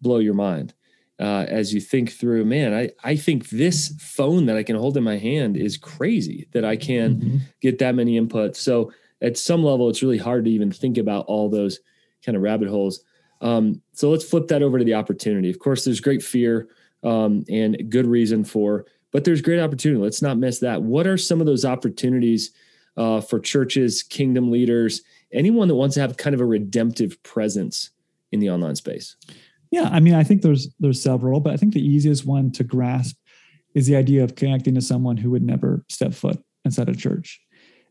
blow 0.00 0.16
your 0.16 0.32
mind 0.32 0.72
uh, 1.20 1.44
as 1.46 1.74
you 1.74 1.80
think 1.82 2.10
through. 2.10 2.46
Man, 2.46 2.72
I 2.72 2.88
I 3.04 3.16
think 3.16 3.50
this 3.50 3.92
phone 3.98 4.46
that 4.46 4.56
I 4.56 4.62
can 4.62 4.76
hold 4.76 4.96
in 4.96 5.04
my 5.04 5.18
hand 5.18 5.58
is 5.58 5.76
crazy 5.76 6.48
that 6.52 6.64
I 6.64 6.76
can 6.76 7.16
mm-hmm. 7.16 7.36
get 7.60 7.80
that 7.80 7.94
many 7.94 8.18
inputs. 8.18 8.56
So 8.56 8.94
at 9.20 9.36
some 9.36 9.62
level, 9.62 9.90
it's 9.90 10.02
really 10.02 10.16
hard 10.16 10.46
to 10.46 10.50
even 10.50 10.72
think 10.72 10.96
about 10.96 11.26
all 11.26 11.50
those 11.50 11.80
kind 12.24 12.34
of 12.34 12.40
rabbit 12.40 12.68
holes. 12.68 13.04
Um, 13.42 13.82
so 13.92 14.08
let's 14.08 14.24
flip 14.24 14.48
that 14.48 14.62
over 14.62 14.78
to 14.78 14.86
the 14.86 14.94
opportunity. 14.94 15.50
Of 15.50 15.58
course, 15.58 15.84
there's 15.84 16.00
great 16.00 16.22
fear 16.22 16.66
um, 17.04 17.44
and 17.48 17.90
good 17.90 18.06
reason 18.06 18.44
for, 18.44 18.86
but 19.12 19.24
there's 19.24 19.42
great 19.42 19.60
opportunity. 19.60 20.00
Let's 20.00 20.22
not 20.22 20.38
miss 20.38 20.58
that. 20.60 20.82
What 20.82 21.06
are 21.06 21.16
some 21.16 21.40
of 21.40 21.46
those 21.46 21.64
opportunities 21.64 22.50
uh, 22.96 23.20
for 23.20 23.38
churches, 23.38 24.02
kingdom 24.02 24.50
leaders, 24.50 25.02
anyone 25.32 25.68
that 25.68 25.74
wants 25.74 25.94
to 25.94 26.00
have 26.00 26.16
kind 26.16 26.34
of 26.34 26.40
a 26.40 26.46
redemptive 26.46 27.22
presence 27.22 27.90
in 28.32 28.40
the 28.40 28.50
online 28.50 28.76
space? 28.76 29.16
Yeah, 29.70 29.88
I 29.90 30.00
mean, 30.00 30.14
I 30.14 30.22
think 30.22 30.42
there's 30.42 30.68
there's 30.78 31.02
several, 31.02 31.40
but 31.40 31.52
I 31.52 31.56
think 31.56 31.74
the 31.74 31.86
easiest 31.86 32.24
one 32.24 32.52
to 32.52 32.64
grasp 32.64 33.16
is 33.74 33.86
the 33.86 33.96
idea 33.96 34.22
of 34.22 34.36
connecting 34.36 34.74
to 34.76 34.80
someone 34.80 35.16
who 35.16 35.30
would 35.30 35.42
never 35.42 35.84
step 35.88 36.14
foot 36.14 36.40
inside 36.64 36.88
a 36.88 36.94
church. 36.94 37.40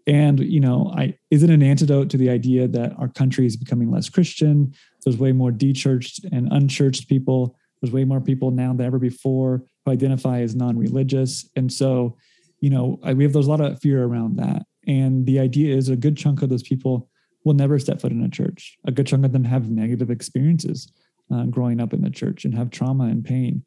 And 0.08 0.40
you 0.40 0.60
know, 0.60 0.94
I 0.96 1.18
is 1.30 1.44
it 1.44 1.50
an 1.50 1.64
antidote 1.64 2.10
to 2.12 2.18
the 2.18 2.30
idea 2.30 2.68
that 2.68 2.94
our 2.98 3.10
country 3.10 3.46
is 3.46 3.58
becoming 3.58 3.92
less 3.92 4.10
Christian? 4.10 4.74
There's 5.04 5.18
way 5.18 5.32
more 5.32 5.52
dechurched 5.52 6.26
and 6.32 6.52
unchurched 6.52 7.08
people. 7.08 7.58
There's 7.84 7.94
way 7.94 8.06
more 8.06 8.22
people 8.22 8.50
now 8.50 8.74
than 8.74 8.88
ever 8.88 8.98
before 8.98 9.62
who 9.86 9.92
identify 9.92 10.40
as 10.40 10.56
non-religious, 10.56 11.48
and 11.56 11.72
so 11.72 12.18
you 12.64 12.70
know, 12.70 12.98
I, 13.04 13.14
we 13.14 13.26
have 13.26 13.34
there's 13.34 13.48
a 13.48 13.50
lot 13.50 13.60
of 13.60 13.82
fear 13.82 14.06
around 14.06 14.38
that. 14.38 14.62
And 14.88 15.26
the 15.26 15.38
idea 15.38 15.76
is 15.76 15.90
a 15.90 15.98
good 15.98 16.16
chunk 16.16 16.42
of 16.42 16.48
those 16.48 16.64
people 16.64 17.10
will 17.44 17.56
never 17.56 17.78
step 17.78 18.00
foot 18.00 18.14
in 18.14 18.24
a 18.24 18.30
church. 18.30 18.78
A 18.86 18.92
good 18.92 19.06
chunk 19.06 19.26
of 19.26 19.34
them 19.34 19.44
have 19.44 19.70
negative 19.70 20.10
experiences 20.10 20.90
uh, 21.30 21.44
growing 21.44 21.82
up 21.82 21.92
in 21.92 22.02
the 22.02 22.10
church 22.10 22.46
and 22.46 22.56
have 22.56 22.70
trauma 22.70 23.04
and 23.04 23.22
pain. 23.22 23.66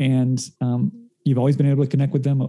And 0.00 0.42
um, 0.62 0.92
you've 1.26 1.36
always 1.36 1.58
been 1.58 1.70
able 1.70 1.84
to 1.84 1.90
connect 1.90 2.14
with 2.14 2.24
them, 2.24 2.40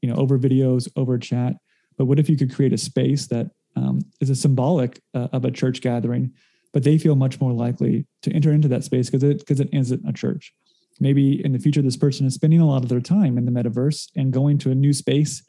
you 0.00 0.08
know, 0.08 0.16
over 0.16 0.40
videos, 0.40 0.88
over 0.96 1.16
chat. 1.18 1.54
But 1.96 2.06
what 2.06 2.18
if 2.18 2.28
you 2.28 2.36
could 2.36 2.52
create 2.52 2.72
a 2.72 2.78
space 2.78 3.28
that 3.28 3.48
um, 3.76 4.00
is 4.20 4.28
a 4.28 4.34
symbolic 4.34 5.00
uh, 5.14 5.28
of 5.32 5.44
a 5.44 5.52
church 5.52 5.82
gathering, 5.82 6.32
but 6.72 6.84
they 6.84 6.98
feel 6.98 7.16
much 7.16 7.40
more 7.40 7.52
likely 7.52 8.06
to 8.22 8.32
enter 8.32 8.52
into 8.52 8.68
that 8.68 8.84
space 8.84 9.10
because 9.10 9.22
it 9.22 9.38
because 9.38 9.60
it 9.60 9.68
isn't 9.72 10.08
a 10.08 10.12
church. 10.12 10.54
Maybe 11.00 11.44
in 11.44 11.52
the 11.52 11.58
future, 11.58 11.82
this 11.82 11.96
person 11.96 12.26
is 12.26 12.34
spending 12.34 12.60
a 12.60 12.66
lot 12.66 12.82
of 12.82 12.88
their 12.88 13.00
time 13.00 13.38
in 13.38 13.44
the 13.44 13.52
metaverse 13.52 14.10
and 14.16 14.32
going 14.32 14.58
to 14.58 14.70
a 14.70 14.74
new 14.74 14.92
space 14.92 15.42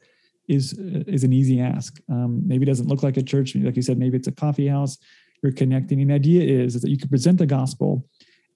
is 0.47 0.73
is 0.73 1.23
an 1.23 1.33
easy 1.33 1.59
ask. 1.61 1.99
Um, 2.09 2.47
maybe 2.47 2.63
it 2.63 2.67
doesn't 2.67 2.87
look 2.87 3.03
like 3.03 3.17
a 3.17 3.23
church, 3.23 3.55
like 3.55 3.75
you 3.75 3.81
said. 3.81 3.97
Maybe 3.97 4.17
it's 4.17 4.27
a 4.27 4.31
coffee 4.31 4.67
house. 4.67 4.97
You're 5.41 5.51
connecting. 5.51 6.01
And 6.01 6.09
the 6.09 6.15
idea 6.15 6.43
is, 6.43 6.75
is 6.75 6.81
that 6.81 6.89
you 6.89 6.97
can 6.97 7.09
present 7.09 7.37
the 7.37 7.45
gospel 7.45 8.07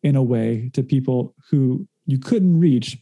in 0.04 0.16
a 0.16 0.24
way 0.24 0.70
to 0.74 0.84
people 0.84 1.36
who 1.50 1.88
you 2.06 2.18
couldn't 2.18 2.60
reach 2.60 2.98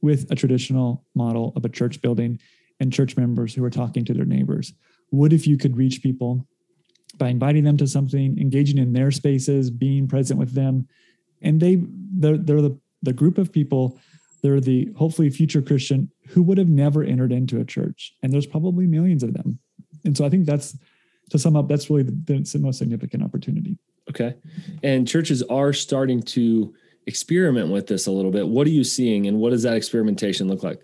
with 0.00 0.30
a 0.30 0.34
traditional 0.34 1.04
model 1.14 1.52
of 1.56 1.64
a 1.64 1.68
church 1.68 2.00
building 2.00 2.40
and 2.80 2.92
church 2.92 3.16
members 3.16 3.54
who 3.54 3.64
are 3.64 3.70
talking 3.70 4.04
to 4.04 4.14
their 4.14 4.24
neighbors. 4.24 4.72
What 5.10 5.32
if 5.32 5.46
you 5.46 5.58
could 5.58 5.76
reach 5.76 6.02
people 6.02 6.46
by 7.18 7.28
inviting 7.28 7.64
them 7.64 7.76
to 7.76 7.86
something, 7.86 8.38
engaging 8.38 8.78
in 8.78 8.92
their 8.92 9.10
spaces, 9.10 9.70
being 9.70 10.08
present 10.08 10.38
with 10.38 10.52
them, 10.54 10.88
and 11.42 11.60
they 11.60 11.82
they're, 12.12 12.38
they're 12.38 12.62
the 12.62 12.78
the 13.02 13.12
group 13.12 13.38
of 13.38 13.52
people 13.52 13.98
they're 14.42 14.60
the 14.60 14.90
hopefully 14.96 15.30
future 15.30 15.62
Christian 15.62 16.10
who 16.28 16.42
would 16.42 16.58
have 16.58 16.68
never 16.68 17.02
entered 17.02 17.32
into 17.32 17.60
a 17.60 17.64
church. 17.64 18.14
And 18.22 18.32
there's 18.32 18.46
probably 18.46 18.86
millions 18.86 19.22
of 19.22 19.34
them. 19.34 19.58
And 20.04 20.16
so 20.16 20.24
I 20.24 20.30
think 20.30 20.46
that's 20.46 20.76
to 21.30 21.38
sum 21.38 21.56
up, 21.56 21.68
that's 21.68 21.90
really 21.90 22.04
the, 22.04 22.12
the 22.12 22.58
most 22.58 22.78
significant 22.78 23.22
opportunity. 23.22 23.78
Okay. 24.08 24.34
And 24.82 25.06
churches 25.06 25.42
are 25.44 25.72
starting 25.72 26.22
to 26.22 26.74
experiment 27.06 27.70
with 27.70 27.86
this 27.86 28.06
a 28.06 28.10
little 28.10 28.30
bit. 28.30 28.48
What 28.48 28.66
are 28.66 28.70
you 28.70 28.84
seeing 28.84 29.26
and 29.26 29.38
what 29.38 29.50
does 29.50 29.64
that 29.64 29.74
experimentation 29.74 30.48
look 30.48 30.62
like? 30.62 30.80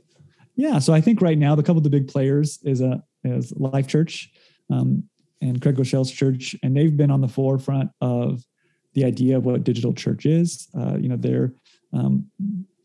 Yeah. 0.56 0.78
So 0.78 0.92
I 0.92 1.00
think 1.00 1.20
right 1.22 1.38
now 1.38 1.54
the 1.54 1.62
couple 1.62 1.78
of 1.78 1.84
the 1.84 1.90
big 1.90 2.08
players 2.08 2.58
is 2.62 2.80
a 2.80 3.02
is 3.24 3.52
Life 3.56 3.88
Church 3.88 4.30
um, 4.70 5.04
and 5.44 5.60
Craig 5.60 5.76
Groeschel's 5.76 6.10
church, 6.10 6.56
and 6.62 6.76
they've 6.76 6.96
been 6.96 7.10
on 7.10 7.20
the 7.20 7.28
forefront 7.28 7.90
of 8.00 8.42
the 8.94 9.04
idea 9.04 9.36
of 9.36 9.44
what 9.44 9.62
digital 9.64 9.92
church 9.92 10.24
is. 10.24 10.68
Uh, 10.76 10.96
you 10.96 11.08
know, 11.08 11.16
they're 11.16 11.52
um, 11.92 12.26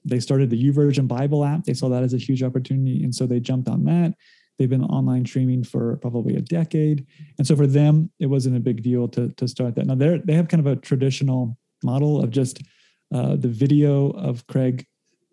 they 0.06 0.20
started 0.20 0.50
the 0.50 0.72
YouVersion 0.72 1.08
Bible 1.08 1.46
app. 1.46 1.64
They 1.64 1.74
saw 1.74 1.90
that 1.90 2.04
as 2.04 2.14
a 2.14 2.18
huge 2.18 2.44
opportunity. 2.44 3.04
And 3.04 3.14
so 3.14 3.26
they 3.26 3.40
jumped 3.40 3.68
on 3.68 3.84
that. 3.86 4.14
They've 4.58 4.70
been 4.70 4.84
online 4.84 5.26
streaming 5.26 5.64
for 5.64 5.98
probably 5.98 6.36
a 6.36 6.42
decade. 6.42 7.06
And 7.38 7.48
so 7.48 7.56
for 7.56 7.68
them, 7.68 8.12
it 8.20 8.26
wasn't 8.26 8.58
a 8.58 8.60
big 8.60 8.84
deal 8.84 9.08
to, 9.10 9.30
to 9.30 9.48
start 9.48 9.76
that. 9.76 9.86
Now 9.88 9.96
they 9.96 10.22
they 10.24 10.34
have 10.34 10.48
kind 10.48 10.66
of 10.66 10.68
a 10.68 10.76
traditional 10.76 11.58
model 11.84 12.22
of 12.24 12.30
just 12.30 12.62
uh, 13.14 13.36
the 13.36 13.48
video 13.48 14.10
of 14.12 14.46
Craig 14.48 14.86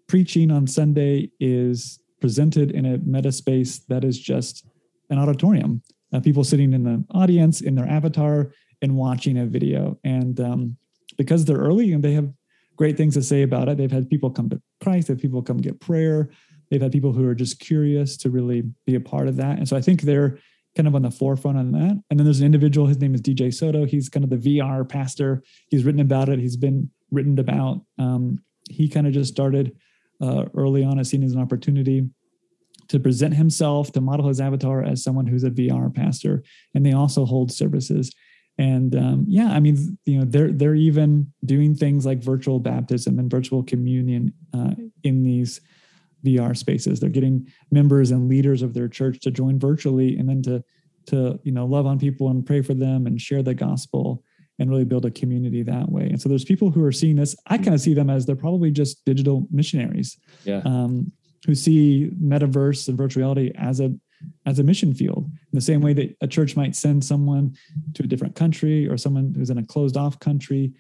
preaching 0.07 0.51
on 0.51 0.67
Sunday 0.67 1.31
is 1.41 1.99
presented 2.21 2.71
in 2.71 2.87
a 2.87 2.99
meta 2.99 3.33
space 3.33 3.81
that 3.89 4.05
is 4.05 4.19
just 4.19 4.67
an 5.11 5.19
auditorium. 5.19 5.83
Uh, 6.17 6.21
people 6.21 6.45
sitting 6.45 6.73
in 6.73 6.83
the 6.83 7.05
audience 7.11 7.61
in 7.61 7.75
their 7.75 7.87
avatar 7.87 8.51
and 8.81 8.97
watching 8.97 9.39
a 9.39 9.45
video. 9.45 9.99
And 10.03 10.41
um, 10.41 10.77
because 11.19 11.45
they're 11.45 11.59
early 11.59 11.93
and 11.93 12.03
they 12.03 12.13
have 12.13 12.33
great 12.77 12.97
things 12.97 13.15
to 13.15 13.23
say 13.23 13.43
about 13.43 13.69
it. 13.69 13.77
They've 13.77 13.91
had 13.91 14.09
people 14.09 14.31
come 14.31 14.49
to 14.51 14.61
Christ, 14.83 15.09
they've 15.09 15.19
people 15.19 15.43
come 15.43 15.59
get 15.59 15.81
prayer. 15.81 16.31
They've 16.71 16.81
had 16.81 16.93
people 16.93 17.13
who 17.13 17.27
are 17.29 17.35
just 17.35 17.61
curious 17.61 18.17
to 18.19 18.31
really 18.31 18.63
be 18.87 18.95
a 18.95 19.01
part 19.01 19.29
of 19.29 19.37
that. 19.37 19.59
And 19.59 19.69
so 19.69 19.77
I 19.77 19.81
think 19.81 20.03
they're 20.03 20.39
kind 20.75 20.89
of 20.89 20.95
on 20.95 21.03
the 21.03 21.11
forefront 21.11 21.59
on 21.59 21.73
that. 21.73 22.03
And 22.11 22.19
then 22.19 22.25
there's 22.25 22.41
an 22.41 22.47
individual, 22.47 22.87
his 22.87 22.99
name 22.99 23.15
is 23.15 23.23
DJ 23.23 23.55
Soto. 23.55 23.85
He's 23.85 24.09
kind 24.09 24.25
of 24.25 24.31
the 24.31 24.59
VR 24.59 24.89
pastor. 24.89 25.43
He's 25.69 25.85
written 25.85 26.01
about 26.01 26.29
it. 26.29 26.39
He's 26.39 26.57
been 26.57 26.91
written 27.11 27.39
about. 27.39 27.83
Um, 27.99 28.43
he 28.69 28.89
kind 28.89 29.07
of 29.07 29.13
just 29.13 29.33
started 29.33 29.77
uh, 30.21 30.47
early 30.55 30.83
on 30.83 30.99
as 30.99 31.09
seen 31.09 31.23
as 31.23 31.33
an 31.33 31.41
opportunity 31.41 32.09
to 32.89 33.01
present 33.01 33.35
himself, 33.35 33.93
to 33.93 34.01
model 34.01 34.29
his 34.29 34.41
avatar 34.41 34.83
as 34.83 35.03
someone 35.03 35.27
who's 35.27 35.45
a 35.45 35.51
VR 35.51 35.95
pastor. 35.95 36.43
And 36.75 36.85
they 36.85 36.93
also 36.93 37.25
hold 37.25 37.51
services 37.53 38.13
and 38.59 38.97
um, 38.97 39.25
yeah 39.29 39.51
i 39.51 39.61
mean 39.61 39.99
you 40.05 40.19
know 40.19 40.25
they're 40.25 40.53
they're 40.53 40.75
even 40.75 41.31
doing 41.45 41.75
things 41.75 42.07
like 42.07 42.19
virtual 42.19 42.59
baptism 42.59 43.19
and 43.19 43.31
virtual 43.31 43.63
communion 43.63 44.33
uh, 44.55 44.73
in 45.03 45.23
these 45.23 45.61
vr 46.25 46.57
spaces 46.57 46.99
they're 46.99 47.11
getting 47.11 47.47
members 47.71 48.11
and 48.11 48.29
leaders 48.29 48.63
of 48.63 48.75
their 48.75 48.89
church 48.89 49.21
to 49.21 49.31
join 49.31 49.59
virtually 49.59 50.17
and 50.17 50.29
then 50.29 50.43
to 50.43 50.63
to 51.07 51.39
you 51.45 51.53
know 51.53 51.67
love 51.67 51.87
on 51.87 51.99
people 51.99 52.29
and 52.31 52.47
pray 52.47 52.63
for 52.63 52.75
them 52.75 53.07
and 53.07 53.21
share 53.21 53.43
the 53.43 53.55
gospel 53.55 54.23
and 54.59 54.71
really 54.71 54.85
build 54.85 55.05
a 55.05 55.11
community 55.11 55.63
that 55.63 55.91
way 55.91 56.05
and 56.05 56.21
so 56.21 56.29
there's 56.29 56.45
people 56.45 56.71
who 56.71 56.83
are 56.83 56.93
seeing 56.93 57.17
this 57.17 57.37
i 57.47 57.57
kind 57.59 57.75
of 57.75 57.81
see 57.81 57.95
them 57.95 58.09
as 58.09 58.25
they're 58.25 58.35
probably 58.35 58.71
just 58.71 59.05
digital 59.05 59.47
missionaries 59.51 60.19
yeah. 60.45 60.63
um, 60.65 61.13
who 61.47 61.55
see 61.55 62.11
metaverse 62.21 62.89
and 62.89 62.99
virtual 62.99 63.23
reality 63.23 63.53
as 63.57 63.81
a 63.81 63.95
as 64.47 64.59
a 64.59 64.65
mission 64.65 64.95
field 64.95 65.27
in 65.27 65.53
the 65.53 65.61
same 65.61 65.81
way 65.81 65.93
that 65.93 66.17
a 66.21 66.27
church 66.27 66.57
might 66.57 66.75
send 66.75 67.05
someone 67.05 67.55
to 67.95 68.03
a 68.03 68.07
different 68.07 68.35
country 68.35 68.89
or 68.89 68.97
someone 68.97 69.33
who's 69.37 69.51
in 69.51 69.59
a 69.59 69.65
closed 69.65 69.97
off 69.97 70.19
country 70.19 70.73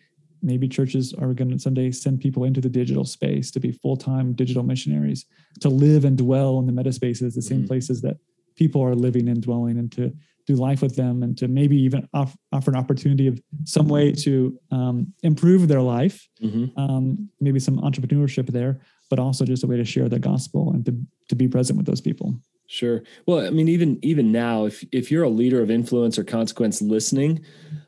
maybe 0.42 0.68
churches 0.68 1.14
are 1.14 1.32
going 1.34 1.50
to 1.50 1.58
someday 1.58 1.90
send 1.90 2.20
people 2.20 2.44
into 2.44 2.60
the 2.60 2.68
digital 2.68 3.04
space 3.04 3.50
to 3.50 3.60
be 3.60 3.72
full-time 3.72 4.32
digital 4.32 4.62
missionaries 4.62 5.26
to 5.60 5.68
live 5.68 6.04
and 6.04 6.18
dwell 6.18 6.58
in 6.58 6.66
the 6.66 6.72
meta 6.72 6.92
spaces 6.92 7.34
the 7.34 7.42
same 7.42 7.58
mm-hmm. 7.58 7.68
places 7.68 8.00
that 8.00 8.16
people 8.56 8.82
are 8.82 8.94
living 8.94 9.28
and 9.28 9.42
dwelling 9.42 9.78
and 9.78 9.92
to 9.92 10.12
do 10.46 10.54
life 10.54 10.80
with 10.80 10.94
them 10.94 11.22
and 11.22 11.36
to 11.36 11.48
maybe 11.48 11.76
even 11.76 12.08
off, 12.14 12.36
offer 12.52 12.70
an 12.70 12.76
opportunity 12.76 13.26
of 13.26 13.40
some 13.64 13.88
way 13.88 14.12
to 14.12 14.58
um, 14.70 15.12
improve 15.22 15.68
their 15.68 15.82
life 15.82 16.28
mm-hmm. 16.42 16.78
um, 16.80 17.28
maybe 17.40 17.58
some 17.58 17.78
entrepreneurship 17.78 18.46
there 18.46 18.80
but 19.08 19.18
also 19.18 19.44
just 19.44 19.64
a 19.64 19.66
way 19.66 19.76
to 19.76 19.84
share 19.84 20.08
the 20.08 20.18
gospel 20.18 20.72
and 20.72 20.84
to, 20.84 20.96
to 21.28 21.34
be 21.34 21.48
present 21.48 21.76
with 21.76 21.86
those 21.86 22.00
people 22.00 22.34
Sure. 22.66 23.02
Well, 23.26 23.46
I 23.46 23.50
mean, 23.50 23.68
even 23.68 23.98
even 24.02 24.32
now, 24.32 24.66
if 24.66 24.84
if 24.90 25.10
you're 25.10 25.22
a 25.22 25.28
leader 25.28 25.62
of 25.62 25.70
influence 25.70 26.18
or 26.18 26.24
consequence 26.24 26.82
listening, 26.82 27.44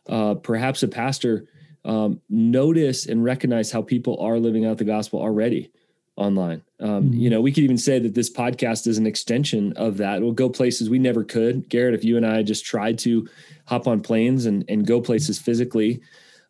uh, 0.08 0.34
perhaps 0.34 0.82
a 0.82 0.88
pastor, 0.88 1.46
um, 1.84 2.20
notice 2.28 3.06
and 3.06 3.25
recognize 3.25 3.72
how 3.72 3.82
people 3.82 4.18
are 4.20 4.38
living 4.38 4.66
out 4.66 4.78
the 4.78 4.84
gospel 4.84 5.20
already 5.20 5.72
online. 6.16 6.62
Um, 6.80 7.10
mm-hmm. 7.10 7.14
You 7.14 7.30
know, 7.30 7.40
we 7.40 7.50
could 7.50 7.64
even 7.64 7.78
say 7.78 7.98
that 7.98 8.14
this 8.14 8.30
podcast 8.30 8.87
is 8.87 8.98
an 8.98 9.06
extension 9.06 9.72
of 9.75 9.96
that. 9.96 10.20
We'll 10.20 10.32
go 10.32 10.48
places 10.48 10.88
we 10.88 10.98
never 10.98 11.25
could. 11.25 11.68
Garrett, 11.68 11.94
if 11.94 12.04
you 12.04 12.16
and 12.16 12.26
I 12.26 12.42
just 12.44 12.64
tried 12.64 12.98
to 13.00 13.28
hop 13.66 13.88
on 13.88 14.00
planes 14.00 14.46
and 14.46 14.64
and 14.68 14.87
go 14.87 15.00
places 15.00 15.40
physically. 15.40 16.00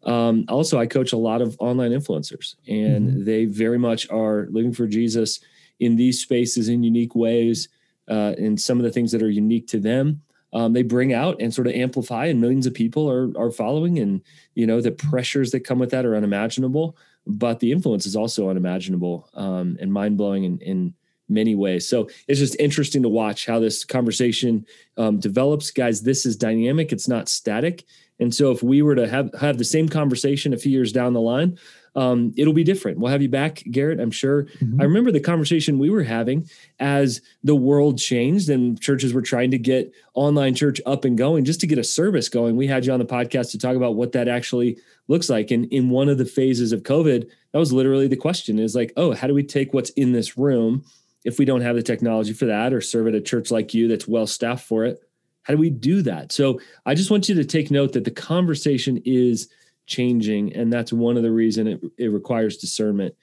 Um, 0.05 0.45
also, 0.49 0.78
I 0.78 0.87
coach 0.87 1.12
a 1.12 1.17
lot 1.17 1.43
of 1.43 1.57
online 1.61 1.90
influencers, 1.90 2.55
and 2.67 3.11
mm-hmm. 3.11 3.25
they 3.25 3.45
very 3.45 3.78
much 3.78 4.09
are 4.11 4.47
living 4.50 4.73
for 4.73 4.87
Jesus 4.87 5.40
in 5.81 5.97
these 5.97 6.21
spaces 6.21 6.69
in 6.69 6.83
unique 6.83 7.14
ways 7.14 7.69
uh, 8.09 8.35
and 8.38 8.61
some 8.61 8.78
of 8.78 8.85
the 8.85 8.90
things 8.90 9.12
that 9.12 9.23
are 9.23 9.31
unique 9.31 9.67
to 9.69 9.78
them. 9.78 10.23
Um, 10.52 10.73
they 10.73 10.83
bring 10.83 11.12
out 11.12 11.40
and 11.40 11.52
sort 11.52 11.67
of 11.67 11.75
amplify, 11.75 12.26
and 12.26 12.40
millions 12.40 12.67
of 12.67 12.75
people 12.75 13.11
are 13.11 13.31
are 13.38 13.50
following. 13.50 13.99
And 13.99 14.23
you 14.55 14.67
know 14.67 14.81
the 14.81 14.93
pressures 14.93 15.50
that 15.50 15.61
come 15.61 15.78
with 15.78 15.90
that 15.90 16.07
are 16.07 16.17
unimaginable, 16.17 16.97
but 17.26 17.61
the 17.61 17.71
influence 17.71 18.07
is 18.07 18.17
also 18.17 18.49
unimaginable 18.49 19.28
um, 19.35 19.76
and 19.81 19.93
mind 19.93 20.17
blowing 20.17 20.45
in, 20.45 20.59
in 20.61 20.95
many 21.28 21.55
ways. 21.55 21.87
So 21.87 22.09
it's 22.26 22.40
just 22.40 22.59
interesting 22.59 23.02
to 23.02 23.11
watch 23.11 23.45
how 23.45 23.59
this 23.59 23.85
conversation 23.85 24.64
um, 24.97 25.21
develops, 25.21 25.71
guys. 25.71 26.00
This 26.00 26.25
is 26.25 26.35
dynamic; 26.35 26.93
it's 26.93 27.09
not 27.09 27.28
static. 27.28 27.85
And 28.20 28.34
so, 28.34 28.50
if 28.50 28.62
we 28.62 28.82
were 28.82 28.94
to 28.94 29.06
have 29.08 29.32
have 29.40 29.58
the 29.58 29.64
same 29.64 29.88
conversation 29.88 30.52
a 30.52 30.58
few 30.58 30.72
years 30.72 30.92
down 30.92 31.12
the 31.12 31.20
line, 31.20 31.58
um, 31.94 32.32
it'll 32.37 32.52
be 32.52 32.64
different. 32.64 32.98
We'll 32.98 33.10
have 33.10 33.22
you 33.22 33.28
back, 33.28 33.62
Garrett. 33.70 34.00
I'm 34.00 34.10
sure. 34.10 34.44
Mhm. 34.60 34.80
I 34.80 34.84
remember 34.84 35.10
the 35.10 35.20
conversation 35.20 35.78
we 35.78 35.90
were 35.90 36.02
having 36.02 36.48
as 36.78 37.20
the 37.42 37.56
world 37.56 37.98
changed 37.98 38.48
and 38.50 38.80
churches 38.80 39.12
were 39.12 39.22
trying 39.22 39.50
to 39.52 39.58
get 39.58 39.92
online 40.14 40.54
church 40.54 40.80
up 40.87 41.04
and 41.04 41.16
going, 41.18 41.44
just 41.44 41.60
to 41.60 41.66
get 41.66 41.78
a 41.78 41.84
service 41.84 42.28
going. 42.28 42.56
We 42.56 42.66
had 42.66 42.84
you 42.87 42.92
on 42.92 42.98
the 42.98 43.04
podcast 43.04 43.50
to 43.52 43.58
talk 43.58 43.76
about 43.76 43.96
what 43.96 44.12
that 44.12 44.28
actually 44.28 44.78
looks 45.08 45.28
like. 45.30 45.50
And 45.50 45.64
in 45.72 45.90
one 45.90 46.08
of 46.08 46.18
the 46.18 46.25
phases 46.25 46.72
of 46.72 46.82
COVID, 46.82 47.26
that 47.52 47.58
was 47.58 47.72
literally 47.72 48.06
the 48.08 48.16
question: 48.16 48.58
is 48.58 48.75
like, 48.75 48.92
oh, 48.96 49.12
how 49.14 49.26
do 49.26 49.34
we 49.34 49.42
take 49.42 49.72
what's 49.72 49.90
in 49.90 50.12
this 50.12 50.37
room 50.37 50.84
if 51.25 51.38
we 51.38 51.44
don't 51.44 51.62
have 51.62 51.75
the 51.76 51.82
technology 51.82 52.32
for 52.32 52.46
that, 52.46 52.72
or 52.72 52.80
serve 52.80 53.08
at 53.08 53.14
a 53.14 53.20
church 53.20 53.50
like 53.50 53.75
you 53.75 53.88
that's 53.88 54.06
well 54.06 54.26
staffed 54.26 54.66
for 54.66 54.84
it? 54.84 55.00
How 55.49 55.55
do 55.55 55.59
we 55.59 55.71
do 55.71 56.02
that? 56.02 56.31
So 56.31 56.61
I 56.85 56.95
just 56.95 57.11
want 57.11 57.26
you 57.28 57.35
to 57.37 57.45
take 57.45 57.71
note 57.71 57.95
that 57.95 58.05
the 58.05 58.11
conversation 58.11 59.00
is 59.07 59.49
changing, 59.87 60.55
and 60.55 60.71
that's 60.71 60.93
one 60.93 61.17
of 61.17 61.23
the 61.23 61.33
reason 61.33 61.67
it, 61.67 61.83
it 61.97 62.09
requires 62.09 62.59
discernment. 62.59 63.14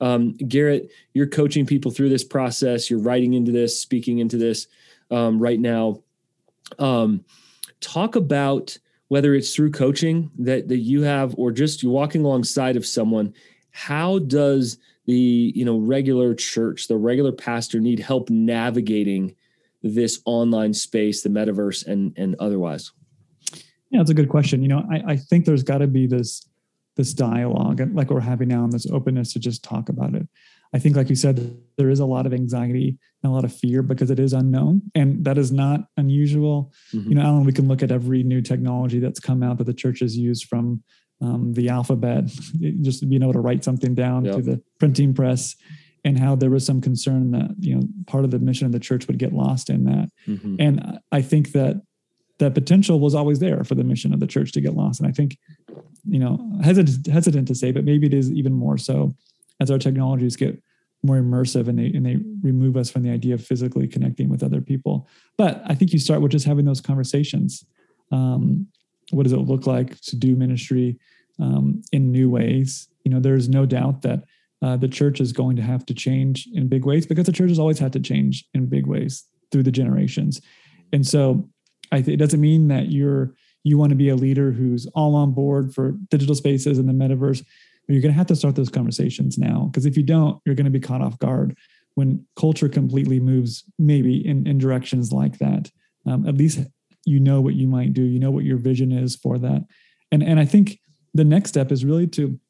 Um, 0.00 0.32
Garrett, 0.32 0.90
you're 1.12 1.26
coaching 1.26 1.66
people 1.66 1.90
through 1.90 2.08
this 2.08 2.24
process. 2.24 2.88
You're 2.88 3.02
writing 3.02 3.34
into 3.34 3.52
this, 3.52 3.78
speaking 3.78 4.18
into 4.18 4.38
this 4.38 4.66
um, 5.10 5.38
right 5.38 5.60
now. 5.60 6.02
Um, 6.78 7.22
talk 7.80 8.16
about 8.16 8.78
whether 9.08 9.34
it's 9.34 9.54
through 9.54 9.72
coaching 9.72 10.30
that 10.38 10.68
that 10.68 10.78
you 10.78 11.02
have, 11.02 11.34
or 11.36 11.52
just 11.52 11.82
you're 11.82 11.92
walking 11.92 12.24
alongside 12.24 12.76
of 12.76 12.86
someone. 12.86 13.34
How 13.72 14.20
does 14.20 14.78
the 15.04 15.52
you 15.54 15.66
know 15.66 15.76
regular 15.76 16.34
church, 16.34 16.88
the 16.88 16.96
regular 16.96 17.32
pastor, 17.32 17.78
need 17.78 18.00
help 18.00 18.30
navigating 18.30 19.36
this 19.84 20.20
online 20.24 20.72
space, 20.74 21.22
the 21.22 21.28
metaverse, 21.28 21.86
and 21.86 22.12
and 22.16 22.34
otherwise? 22.40 22.90
Yeah, 23.90 24.00
that's 24.00 24.10
a 24.10 24.14
good 24.14 24.28
question. 24.28 24.62
You 24.62 24.68
know, 24.68 24.84
I, 24.90 25.12
I 25.12 25.16
think 25.16 25.44
there's 25.44 25.62
got 25.62 25.78
to 25.78 25.86
be 25.86 26.06
this 26.06 26.46
this 26.96 27.12
dialogue 27.12 27.80
like 27.94 28.10
we're 28.10 28.20
having 28.20 28.48
now 28.48 28.64
and 28.64 28.72
this 28.72 28.86
openness 28.90 29.32
to 29.34 29.38
just 29.40 29.62
talk 29.64 29.88
about 29.88 30.14
it. 30.14 30.26
I 30.72 30.78
think, 30.80 30.96
like 30.96 31.08
you 31.08 31.14
said, 31.16 31.56
there 31.76 31.90
is 31.90 32.00
a 32.00 32.04
lot 32.06 32.26
of 32.26 32.32
anxiety 32.32 32.98
and 33.22 33.30
a 33.30 33.34
lot 33.34 33.44
of 33.44 33.54
fear 33.54 33.82
because 33.82 34.10
it 34.10 34.18
is 34.18 34.32
unknown, 34.32 34.82
and 34.94 35.24
that 35.24 35.38
is 35.38 35.52
not 35.52 35.80
unusual. 35.96 36.72
Mhm. 36.92 37.08
You 37.10 37.14
know, 37.14 37.22
Alan, 37.22 37.44
we 37.44 37.52
can 37.52 37.68
look 37.68 37.82
at 37.82 37.92
every 37.92 38.22
new 38.24 38.40
technology 38.42 38.98
that's 38.98 39.20
come 39.20 39.42
out 39.42 39.58
that 39.58 39.64
the 39.64 39.74
church 39.74 40.00
has 40.00 40.16
used 40.16 40.46
from 40.46 40.82
um, 41.20 41.52
the 41.52 41.68
alphabet, 41.68 42.24
just 42.82 43.08
being 43.08 43.22
able 43.22 43.32
to 43.32 43.40
write 43.40 43.62
something 43.62 43.94
down 43.94 44.24
Yep. 44.24 44.34
to 44.36 44.42
the 44.42 44.62
printing 44.80 45.14
press, 45.14 45.54
and 46.04 46.18
how 46.18 46.34
there 46.34 46.50
was 46.50 46.66
some 46.66 46.80
concern 46.80 47.30
that 47.30 47.54
you 47.58 47.74
know 47.74 47.82
part 48.06 48.24
of 48.24 48.30
the 48.30 48.38
mission 48.38 48.66
of 48.66 48.72
the 48.72 48.80
church 48.80 49.06
would 49.06 49.18
get 49.18 49.32
lost 49.32 49.70
in 49.70 49.84
that. 49.84 50.10
Mhm. 50.26 50.56
And 50.58 50.98
I 51.10 51.22
think 51.22 51.52
that 51.52 51.82
that 52.38 52.54
potential 52.54 53.00
was 53.00 53.14
always 53.14 53.38
there 53.38 53.64
for 53.64 53.74
the 53.74 53.84
mission 53.84 54.12
of 54.12 54.20
the 54.20 54.26
church 54.26 54.52
to 54.52 54.60
get 54.60 54.74
lost. 54.74 55.00
And 55.00 55.08
I 55.08 55.12
think, 55.12 55.38
you 56.04 56.18
know, 56.18 56.58
hesitant, 56.62 57.06
hesitant 57.06 57.46
to 57.48 57.54
say, 57.54 57.70
but 57.70 57.84
maybe 57.84 58.06
it 58.06 58.14
is 58.14 58.30
even 58.32 58.52
more 58.52 58.76
so 58.76 59.14
as 59.60 59.70
our 59.70 59.78
technologies 59.78 60.34
get 60.36 60.60
more 61.04 61.16
immersive 61.16 61.68
and 61.68 61.78
they 61.78 61.86
and 61.86 62.04
they 62.04 62.18
remove 62.42 62.76
us 62.76 62.90
from 62.90 63.02
the 63.02 63.10
idea 63.10 63.34
of 63.34 63.44
physically 63.44 63.86
connecting 63.86 64.28
with 64.28 64.42
other 64.42 64.60
people. 64.60 65.06
But 65.36 65.62
I 65.66 65.74
think 65.74 65.92
you 65.92 65.98
start 65.98 66.22
with 66.22 66.32
just 66.32 66.46
having 66.46 66.64
those 66.64 66.80
conversations. 66.80 67.64
Um, 68.10 68.66
what 69.10 69.24
does 69.24 69.32
it 69.32 69.38
look 69.38 69.66
like 69.66 70.00
to 70.00 70.16
do 70.16 70.34
ministry 70.34 70.98
um, 71.38 71.82
in 71.92 72.10
new 72.10 72.30
ways? 72.30 72.88
You 73.04 73.10
know, 73.10 73.20
there's 73.20 73.48
no 73.48 73.66
doubt 73.66 74.02
that 74.02 74.24
uh, 74.64 74.78
the 74.78 74.88
church 74.88 75.20
is 75.20 75.30
going 75.30 75.56
to 75.56 75.62
have 75.62 75.84
to 75.84 75.92
change 75.92 76.48
in 76.54 76.68
big 76.68 76.86
ways 76.86 77.04
because 77.04 77.26
the 77.26 77.32
church 77.32 77.50
has 77.50 77.58
always 77.58 77.78
had 77.78 77.92
to 77.92 78.00
change 78.00 78.46
in 78.54 78.64
big 78.64 78.86
ways 78.86 79.24
through 79.52 79.62
the 79.62 79.70
generations. 79.70 80.40
And 80.90 81.06
so 81.06 81.46
I 81.92 82.00
th- 82.00 82.14
it 82.14 82.16
doesn't 82.16 82.40
mean 82.40 82.68
that 82.68 82.90
you're 82.90 83.34
you 83.62 83.76
want 83.76 83.90
to 83.90 83.96
be 83.96 84.08
a 84.08 84.16
leader 84.16 84.52
who's 84.52 84.86
all 84.94 85.16
on 85.16 85.32
board 85.32 85.74
for 85.74 85.92
digital 86.08 86.34
spaces 86.34 86.78
and 86.78 86.88
the 86.88 86.94
metaverse. 86.94 87.44
You're 87.88 88.00
going 88.00 88.14
to 88.14 88.18
have 88.18 88.26
to 88.28 88.36
start 88.36 88.56
those 88.56 88.70
conversations 88.70 89.36
now 89.36 89.68
because 89.70 89.84
if 89.84 89.98
you 89.98 90.02
don't, 90.02 90.40
you're 90.46 90.54
going 90.54 90.64
to 90.64 90.70
be 90.70 90.80
caught 90.80 91.02
off 91.02 91.18
guard 91.18 91.58
when 91.94 92.24
culture 92.34 92.70
completely 92.70 93.20
moves 93.20 93.64
maybe 93.78 94.26
in, 94.26 94.46
in 94.46 94.56
directions 94.56 95.12
like 95.12 95.36
that. 95.40 95.70
Um, 96.06 96.26
at 96.26 96.38
least 96.38 96.60
you 97.04 97.20
know 97.20 97.42
what 97.42 97.54
you 97.54 97.68
might 97.68 97.92
do. 97.92 98.02
You 98.02 98.18
know 98.18 98.30
what 98.30 98.44
your 98.44 98.56
vision 98.56 98.92
is 98.92 99.14
for 99.14 99.36
that. 99.40 99.66
And 100.10 100.22
and 100.22 100.40
I 100.40 100.46
think 100.46 100.80
the 101.12 101.24
next 101.24 101.50
step 101.50 101.70
is 101.70 101.84
really 101.84 102.06
to 102.08 102.40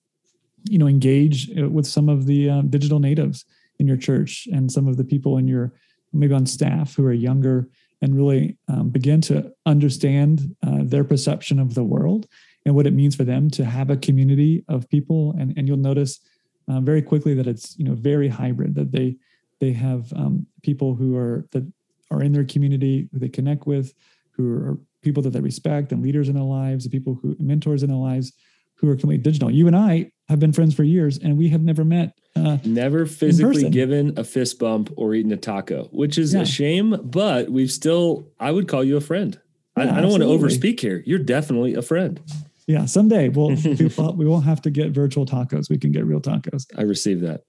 you 0.64 0.78
know 0.78 0.86
engage 0.86 1.50
uh, 1.58 1.68
with 1.68 1.86
some 1.86 2.08
of 2.08 2.26
the 2.26 2.50
uh, 2.50 2.62
digital 2.62 2.98
natives 2.98 3.44
in 3.78 3.86
your 3.86 3.96
church 3.96 4.48
and 4.52 4.70
some 4.70 4.86
of 4.86 4.96
the 4.96 5.04
people 5.04 5.38
in 5.38 5.46
your 5.46 5.72
maybe 6.12 6.34
on 6.34 6.46
staff 6.46 6.94
who 6.94 7.04
are 7.04 7.12
younger 7.12 7.68
and 8.00 8.14
really 8.14 8.56
um, 8.68 8.90
begin 8.90 9.20
to 9.20 9.52
understand 9.66 10.54
uh, 10.66 10.80
their 10.82 11.04
perception 11.04 11.58
of 11.58 11.74
the 11.74 11.82
world 11.82 12.26
and 12.66 12.74
what 12.74 12.86
it 12.86 12.92
means 12.92 13.16
for 13.16 13.24
them 13.24 13.50
to 13.50 13.64
have 13.64 13.90
a 13.90 13.96
community 13.96 14.64
of 14.68 14.88
people. 14.88 15.34
And, 15.38 15.56
and 15.56 15.66
you'll 15.66 15.76
notice 15.76 16.20
uh, 16.68 16.80
very 16.80 17.02
quickly 17.02 17.34
that 17.34 17.46
it's 17.46 17.78
you 17.78 17.84
know 17.84 17.94
very 17.94 18.28
hybrid 18.28 18.74
that 18.74 18.92
they 18.92 19.16
they 19.60 19.72
have 19.72 20.12
um, 20.14 20.46
people 20.62 20.94
who 20.94 21.16
are 21.16 21.46
that 21.52 21.70
are 22.10 22.22
in 22.22 22.32
their 22.32 22.44
community 22.44 23.08
who 23.12 23.18
they 23.18 23.28
connect 23.28 23.66
with 23.66 23.92
who 24.30 24.50
are 24.52 24.78
people 25.02 25.22
that 25.22 25.30
they 25.30 25.40
respect 25.40 25.92
and 25.92 26.02
leaders 26.02 26.28
in 26.28 26.34
their 26.34 26.44
lives 26.44 26.84
the 26.84 26.90
people 26.90 27.18
who 27.20 27.36
mentors 27.38 27.82
in 27.82 27.90
their 27.90 27.98
lives 27.98 28.32
who 28.76 28.88
are 28.88 28.96
completely 28.96 29.22
digital. 29.22 29.50
You 29.50 29.66
and 29.66 29.76
i 29.76 30.10
have 30.28 30.40
been 30.40 30.52
friends 30.52 30.74
for 30.74 30.84
years 30.84 31.18
and 31.18 31.36
we 31.36 31.48
have 31.50 31.62
never 31.62 31.84
met 31.84 32.18
uh, 32.36 32.58
Never 32.64 33.06
physically 33.06 33.70
given 33.70 34.18
a 34.18 34.24
fist 34.24 34.58
bump 34.58 34.92
or 34.96 35.14
eaten 35.14 35.30
a 35.30 35.36
taco, 35.36 35.84
which 35.92 36.18
is 36.18 36.34
Yeah. 36.34 36.40
a 36.40 36.46
shame, 36.46 36.96
but 37.04 37.48
we've 37.48 37.70
still, 37.70 38.26
I 38.40 38.50
would 38.50 38.66
call 38.66 38.82
you 38.82 38.96
a 38.96 39.00
friend. 39.00 39.38
I, 39.76 39.84
Yeah, 39.84 39.96
I 39.96 40.00
don't 40.00 40.10
want 40.10 40.22
to 40.24 40.32
absolutely. 40.32 40.72
overspeak 40.74 40.80
here. 40.80 41.02
You're 41.06 41.20
definitely 41.20 41.74
a 41.74 41.82
friend. 41.82 42.20
yeah 42.66 42.86
someday 42.86 43.28
we'll 43.28 43.50
we, 44.16 44.24
won't- 44.26 44.44
have 44.46 44.62
to 44.62 44.70
get 44.70 44.90
virtual 44.90 45.26
tacos 45.26 45.68
we 45.70 45.76
can 45.78 45.92
get 45.92 46.04
real 46.06 46.20
tacos 46.20 46.64
I 46.78 46.82
received 46.82 47.22
that. 47.22 47.42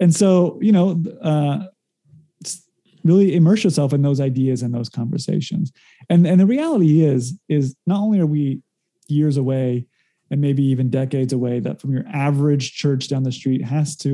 and 0.00 0.14
so 0.14 0.58
you 0.62 0.70
know 0.72 1.02
uh, 1.20 1.64
really 3.02 3.34
immerse 3.34 3.64
yourself 3.64 3.92
in 3.92 4.02
those 4.02 4.20
ideas 4.20 4.62
and 4.62 4.72
those 4.72 4.88
conversations 4.88 5.72
and 6.08 6.26
and 6.26 6.38
the 6.40 6.46
reality 6.46 7.02
is 7.02 7.36
is 7.48 7.74
not 7.86 7.98
only 8.00 8.20
are 8.20 8.26
we 8.26 8.62
years 9.08 9.36
away 9.36 9.86
and 10.34 10.40
maybe 10.40 10.64
even 10.64 10.90
decades 10.90 11.32
away 11.32 11.60
that 11.60 11.80
from 11.80 11.92
your 11.92 12.02
average 12.12 12.74
church 12.74 13.06
down 13.06 13.22
the 13.22 13.30
street 13.30 13.62
has 13.64 13.94
to 13.94 14.10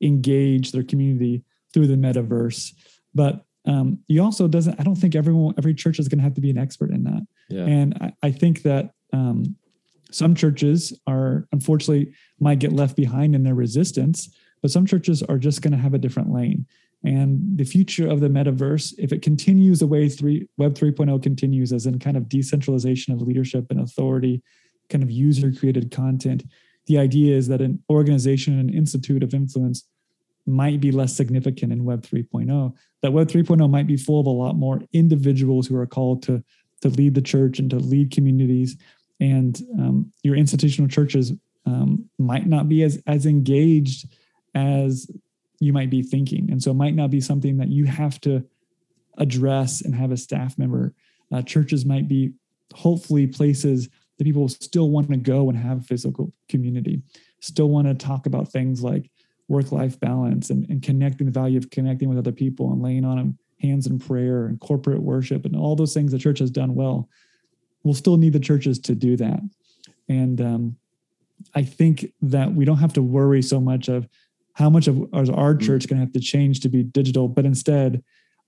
engage 0.00 0.72
their 0.72 0.82
community 0.82 1.42
through 1.74 1.86
the 1.86 1.94
metaverse 1.94 2.72
but 3.14 3.44
um, 3.66 3.98
you 4.06 4.22
also 4.22 4.48
doesn't 4.48 4.80
i 4.80 4.82
don't 4.82 4.94
think 5.02 5.14
everyone 5.14 5.52
every 5.58 5.74
church 5.74 5.98
is 5.98 6.08
going 6.08 6.18
to 6.18 6.24
have 6.24 6.32
to 6.34 6.40
be 6.40 6.48
an 6.50 6.56
expert 6.56 6.90
in 6.90 7.04
that 7.04 7.22
Yeah. 7.50 7.66
and 7.66 7.94
I, 8.00 8.12
I 8.28 8.30
think 8.30 8.62
that 8.62 8.92
um, 9.12 9.56
some 10.10 10.34
churches 10.34 10.98
are 11.06 11.46
unfortunately 11.52 12.14
might 12.40 12.60
get 12.60 12.72
left 12.72 12.96
behind 12.96 13.34
in 13.34 13.42
their 13.42 13.54
resistance, 13.54 14.34
but 14.62 14.70
some 14.70 14.86
churches 14.86 15.22
are 15.22 15.36
just 15.38 15.60
going 15.60 15.72
to 15.76 15.78
have 15.84 15.92
a 15.92 15.98
different 15.98 16.32
lane. 16.32 16.64
And 17.04 17.58
the 17.58 17.64
future 17.64 18.08
of 18.08 18.20
the 18.20 18.28
metaverse, 18.28 18.94
if 18.98 19.12
it 19.12 19.20
continues 19.22 19.78
the 19.80 19.86
way 19.86 20.08
three, 20.08 20.48
Web 20.56 20.72
3.0 20.74 21.22
continues, 21.22 21.72
as 21.72 21.84
in 21.86 21.98
kind 21.98 22.16
of 22.16 22.26
decentralization 22.28 23.12
of 23.14 23.20
leadership 23.20 23.66
and 23.70 23.80
authority, 23.80 24.42
kind 24.88 25.02
of 25.02 25.10
user 25.10 25.52
created 25.52 25.90
content, 25.90 26.44
the 26.86 26.98
idea 26.98 27.36
is 27.36 27.48
that 27.48 27.60
an 27.60 27.82
organization, 27.90 28.58
an 28.58 28.70
institute 28.70 29.22
of 29.22 29.34
influence 29.34 29.84
might 30.46 30.80
be 30.80 30.90
less 30.90 31.14
significant 31.14 31.72
in 31.72 31.84
Web 31.84 32.02
3.0. 32.02 32.74
That 33.02 33.12
Web 33.12 33.28
3.0 33.28 33.70
might 33.70 33.86
be 33.86 33.96
full 33.96 34.20
of 34.20 34.26
a 34.26 34.30
lot 34.30 34.56
more 34.56 34.80
individuals 34.92 35.66
who 35.66 35.76
are 35.76 35.86
called 35.86 36.22
to, 36.24 36.42
to 36.80 36.88
lead 36.88 37.14
the 37.14 37.22
church 37.22 37.58
and 37.58 37.68
to 37.70 37.76
lead 37.76 38.10
communities. 38.10 38.76
And 39.20 39.60
um, 39.78 40.12
your 40.22 40.36
institutional 40.36 40.88
churches 40.88 41.32
um, 41.66 42.08
might 42.18 42.46
not 42.46 42.68
be 42.68 42.82
as, 42.82 43.02
as 43.06 43.26
engaged 43.26 44.08
as 44.54 45.10
you 45.60 45.72
might 45.72 45.90
be 45.90 46.02
thinking. 46.02 46.50
And 46.50 46.62
so 46.62 46.70
it 46.70 46.74
might 46.74 46.94
not 46.94 47.10
be 47.10 47.20
something 47.20 47.58
that 47.58 47.68
you 47.68 47.84
have 47.84 48.20
to 48.22 48.44
address 49.18 49.82
and 49.82 49.94
have 49.94 50.12
a 50.12 50.16
staff 50.16 50.56
member. 50.56 50.94
Uh, 51.30 51.42
churches 51.42 51.84
might 51.84 52.08
be 52.08 52.32
hopefully 52.74 53.26
places 53.26 53.88
that 54.18 54.24
people 54.24 54.48
still 54.48 54.90
want 54.90 55.10
to 55.10 55.16
go 55.16 55.48
and 55.48 55.56
have 55.56 55.86
physical 55.86 56.32
community, 56.48 57.00
still 57.40 57.68
want 57.68 57.86
to 57.86 57.94
talk 57.94 58.26
about 58.26 58.50
things 58.50 58.82
like 58.82 59.10
work 59.48 59.72
life 59.72 59.98
balance 59.98 60.50
and, 60.50 60.68
and 60.68 60.82
connecting 60.82 61.26
the 61.26 61.32
value 61.32 61.56
of 61.56 61.70
connecting 61.70 62.08
with 62.08 62.18
other 62.18 62.32
people 62.32 62.70
and 62.72 62.82
laying 62.82 63.04
on 63.04 63.16
them 63.16 63.38
hands 63.60 63.86
in 63.86 63.98
prayer 63.98 64.46
and 64.46 64.60
corporate 64.60 65.02
worship 65.02 65.44
and 65.44 65.56
all 65.56 65.74
those 65.74 65.94
things 65.94 66.12
the 66.12 66.18
church 66.18 66.38
has 66.38 66.50
done 66.50 66.74
well. 66.74 67.08
We'll 67.82 67.94
still 67.94 68.16
need 68.16 68.32
the 68.32 68.40
churches 68.40 68.78
to 68.80 68.94
do 68.94 69.16
that. 69.16 69.40
And 70.08 70.40
um, 70.40 70.76
I 71.54 71.62
think 71.62 72.12
that 72.22 72.52
we 72.52 72.64
don't 72.64 72.78
have 72.78 72.92
to 72.94 73.02
worry 73.02 73.42
so 73.42 73.60
much 73.60 73.88
of 73.88 74.08
how 74.54 74.68
much 74.68 74.88
of 74.88 75.08
is 75.14 75.30
our 75.30 75.54
church 75.54 75.84
is 75.84 75.86
going 75.86 75.98
to 75.98 76.04
have 76.04 76.12
to 76.12 76.20
change 76.20 76.60
to 76.60 76.68
be 76.68 76.82
digital, 76.82 77.28
but 77.28 77.44
instead, 77.44 78.02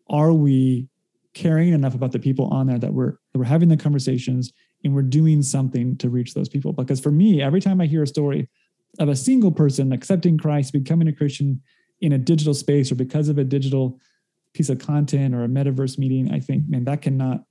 are 0.08 0.32
we 0.32 0.88
caring 1.34 1.72
enough 1.72 1.94
about 1.94 2.10
the 2.10 2.18
people 2.18 2.46
on 2.46 2.66
there 2.66 2.78
that 2.78 2.92
we're 2.92 3.12
that 3.32 3.38
we're 3.38 3.44
having 3.44 3.68
the 3.68 3.76
conversations 3.76 4.52
and 4.84 4.94
we're 4.94 5.02
doing 5.02 5.42
something 5.42 5.96
to 5.98 6.08
reach 6.08 6.34
those 6.34 6.48
people? 6.48 6.72
Because 6.72 7.00
for 7.00 7.10
me, 7.10 7.42
every 7.42 7.60
time 7.60 7.80
I 7.80 7.86
hear 7.86 8.02
a 8.02 8.06
story 8.06 8.48
of 8.98 9.08
a 9.08 9.16
single 9.16 9.52
person 9.52 9.92
accepting 9.92 10.38
Christ, 10.38 10.72
becoming 10.72 11.08
a 11.08 11.12
Christian 11.12 11.62
in 12.00 12.12
a 12.12 12.18
digital 12.18 12.54
space 12.54 12.90
or 12.90 12.94
because 12.94 13.28
of 13.28 13.38
a 13.38 13.44
digital 13.44 14.00
piece 14.54 14.68
of 14.68 14.78
content 14.78 15.34
or 15.34 15.44
a 15.44 15.48
metaverse 15.48 15.98
meeting, 15.98 16.32
I 16.32 16.40
think, 16.40 16.68
man, 16.68 16.84
that 16.84 17.02
cannot 17.02 17.44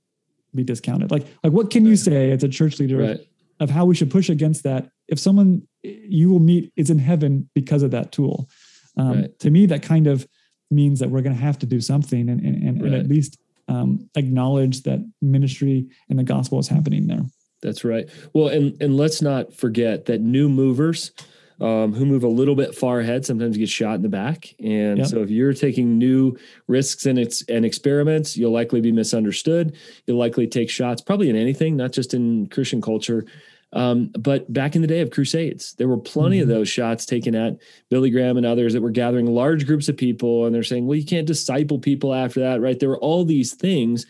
be 0.54 0.64
discounted. 0.64 1.10
Like, 1.10 1.26
like 1.42 1.52
what 1.52 1.70
can 1.70 1.86
you 1.86 1.96
say 1.96 2.30
as 2.30 2.42
a 2.42 2.48
church 2.48 2.78
leader 2.78 2.98
Right. 2.98 3.20
of 3.60 3.70
how 3.70 3.84
we 3.84 3.94
should 3.94 4.10
push 4.10 4.28
against 4.28 4.64
that 4.64 4.90
if 5.08 5.18
someone 5.18 5.62
you 5.82 6.28
will 6.28 6.40
meet 6.40 6.72
is 6.76 6.90
in 6.90 6.98
heaven 6.98 7.48
because 7.54 7.82
of 7.82 7.90
that 7.92 8.12
tool. 8.12 8.48
Um, 8.96 9.22
right. 9.22 9.38
To 9.40 9.50
me, 9.50 9.66
that 9.66 9.82
kind 9.82 10.06
of 10.06 10.26
means 10.70 11.00
that 11.00 11.10
we're 11.10 11.22
going 11.22 11.34
to 11.34 11.42
have 11.42 11.58
to 11.60 11.66
do 11.66 11.80
something 11.80 12.28
and, 12.28 12.40
and, 12.40 12.62
and, 12.62 12.82
right. 12.82 12.92
and 12.92 13.00
at 13.00 13.08
least 13.08 13.38
um, 13.70 14.10
acknowledge 14.16 14.82
that 14.82 14.98
ministry 15.22 15.86
and 16.08 16.18
the 16.18 16.24
gospel 16.24 16.58
is 16.58 16.68
happening 16.68 17.06
there. 17.06 17.22
That's 17.62 17.84
right. 17.84 18.08
Well, 18.32 18.48
and 18.48 18.80
and 18.82 18.96
let's 18.96 19.22
not 19.22 19.54
forget 19.54 20.06
that 20.06 20.20
new 20.20 20.48
movers 20.48 21.12
um, 21.60 21.92
who 21.92 22.06
move 22.06 22.24
a 22.24 22.28
little 22.28 22.54
bit 22.54 22.74
far 22.74 23.00
ahead 23.00 23.26
sometimes 23.26 23.56
get 23.56 23.68
shot 23.68 23.96
in 23.96 24.02
the 24.02 24.08
back. 24.08 24.54
And 24.58 24.98
yep. 24.98 25.06
so 25.06 25.22
if 25.22 25.30
you're 25.30 25.52
taking 25.52 25.98
new 25.98 26.36
risks 26.66 27.06
and 27.06 27.18
it's 27.18 27.42
and 27.48 27.64
experiments, 27.64 28.36
you'll 28.36 28.52
likely 28.52 28.80
be 28.80 28.92
misunderstood. 28.92 29.76
You'll 30.06 30.18
likely 30.18 30.46
take 30.46 30.70
shots, 30.70 31.02
probably 31.02 31.28
in 31.28 31.36
anything, 31.36 31.76
not 31.76 31.92
just 31.92 32.14
in 32.14 32.48
Christian 32.48 32.80
culture. 32.80 33.24
Um, 33.72 34.10
but 34.18 34.52
back 34.52 34.74
in 34.74 34.82
the 34.82 34.88
day 34.88 35.00
of 35.00 35.10
crusades, 35.10 35.74
there 35.74 35.86
were 35.86 35.96
plenty 35.96 36.36
mm-hmm. 36.38 36.42
of 36.42 36.48
those 36.48 36.68
shots 36.68 37.06
taken 37.06 37.34
at 37.34 37.56
Billy 37.88 38.10
Graham 38.10 38.36
and 38.36 38.44
others 38.44 38.72
that 38.72 38.82
were 38.82 38.90
gathering 38.90 39.26
large 39.26 39.66
groups 39.66 39.88
of 39.88 39.96
people, 39.96 40.46
and 40.46 40.54
they're 40.54 40.62
saying, 40.62 40.86
"Well, 40.86 40.98
you 40.98 41.04
can't 41.04 41.26
disciple 41.26 41.78
people 41.78 42.12
after 42.12 42.40
that, 42.40 42.60
right?" 42.60 42.78
There 42.78 42.88
were 42.88 42.98
all 42.98 43.24
these 43.24 43.54
things. 43.54 44.06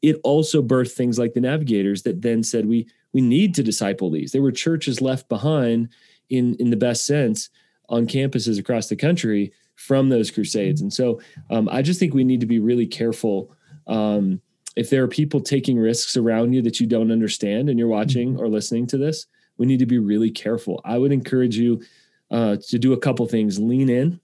It 0.00 0.18
also 0.24 0.62
birthed 0.62 0.92
things 0.92 1.18
like 1.18 1.34
the 1.34 1.40
Navigators 1.40 2.02
that 2.02 2.22
then 2.22 2.42
said, 2.42 2.66
"We 2.66 2.88
we 3.12 3.20
need 3.20 3.54
to 3.56 3.62
disciple 3.62 4.10
these." 4.10 4.32
There 4.32 4.42
were 4.42 4.52
churches 4.52 5.02
left 5.02 5.28
behind 5.28 5.90
in 6.30 6.56
in 6.56 6.70
the 6.70 6.76
best 6.76 7.04
sense 7.04 7.50
on 7.90 8.06
campuses 8.06 8.58
across 8.58 8.88
the 8.88 8.96
country 8.96 9.52
from 9.76 10.08
those 10.08 10.30
crusades. 10.30 10.80
And 10.80 10.92
so 10.92 11.20
um, 11.50 11.68
I 11.70 11.82
just 11.82 12.00
think 12.00 12.14
we 12.14 12.24
need 12.24 12.40
to 12.40 12.46
be 12.46 12.58
really 12.58 12.86
careful. 12.86 13.54
Um, 13.86 14.40
if 14.76 14.90
there 14.90 15.02
are 15.02 15.08
people 15.08 15.40
taking 15.40 15.78
risks 15.78 16.16
around 16.16 16.52
you 16.52 16.62
that 16.62 16.80
you 16.80 16.86
don't 16.86 17.12
understand 17.12 17.68
and 17.68 17.78
you're 17.78 17.88
watching 17.88 18.38
or 18.38 18.48
listening 18.48 18.86
to 18.88 18.98
this, 18.98 19.26
we 19.58 19.66
need 19.66 19.78
to 19.78 19.86
be 19.86 19.98
really 19.98 20.30
careful. 20.30 20.80
I 20.84 20.98
would 20.98 21.12
encourage 21.12 21.56
you 21.56 21.82
uh, 22.30 22.56
to 22.68 22.78
do 22.78 22.92
a 22.92 22.98
couple 22.98 23.26
things. 23.26 23.58
Lean 23.58 23.88
in 23.88 24.20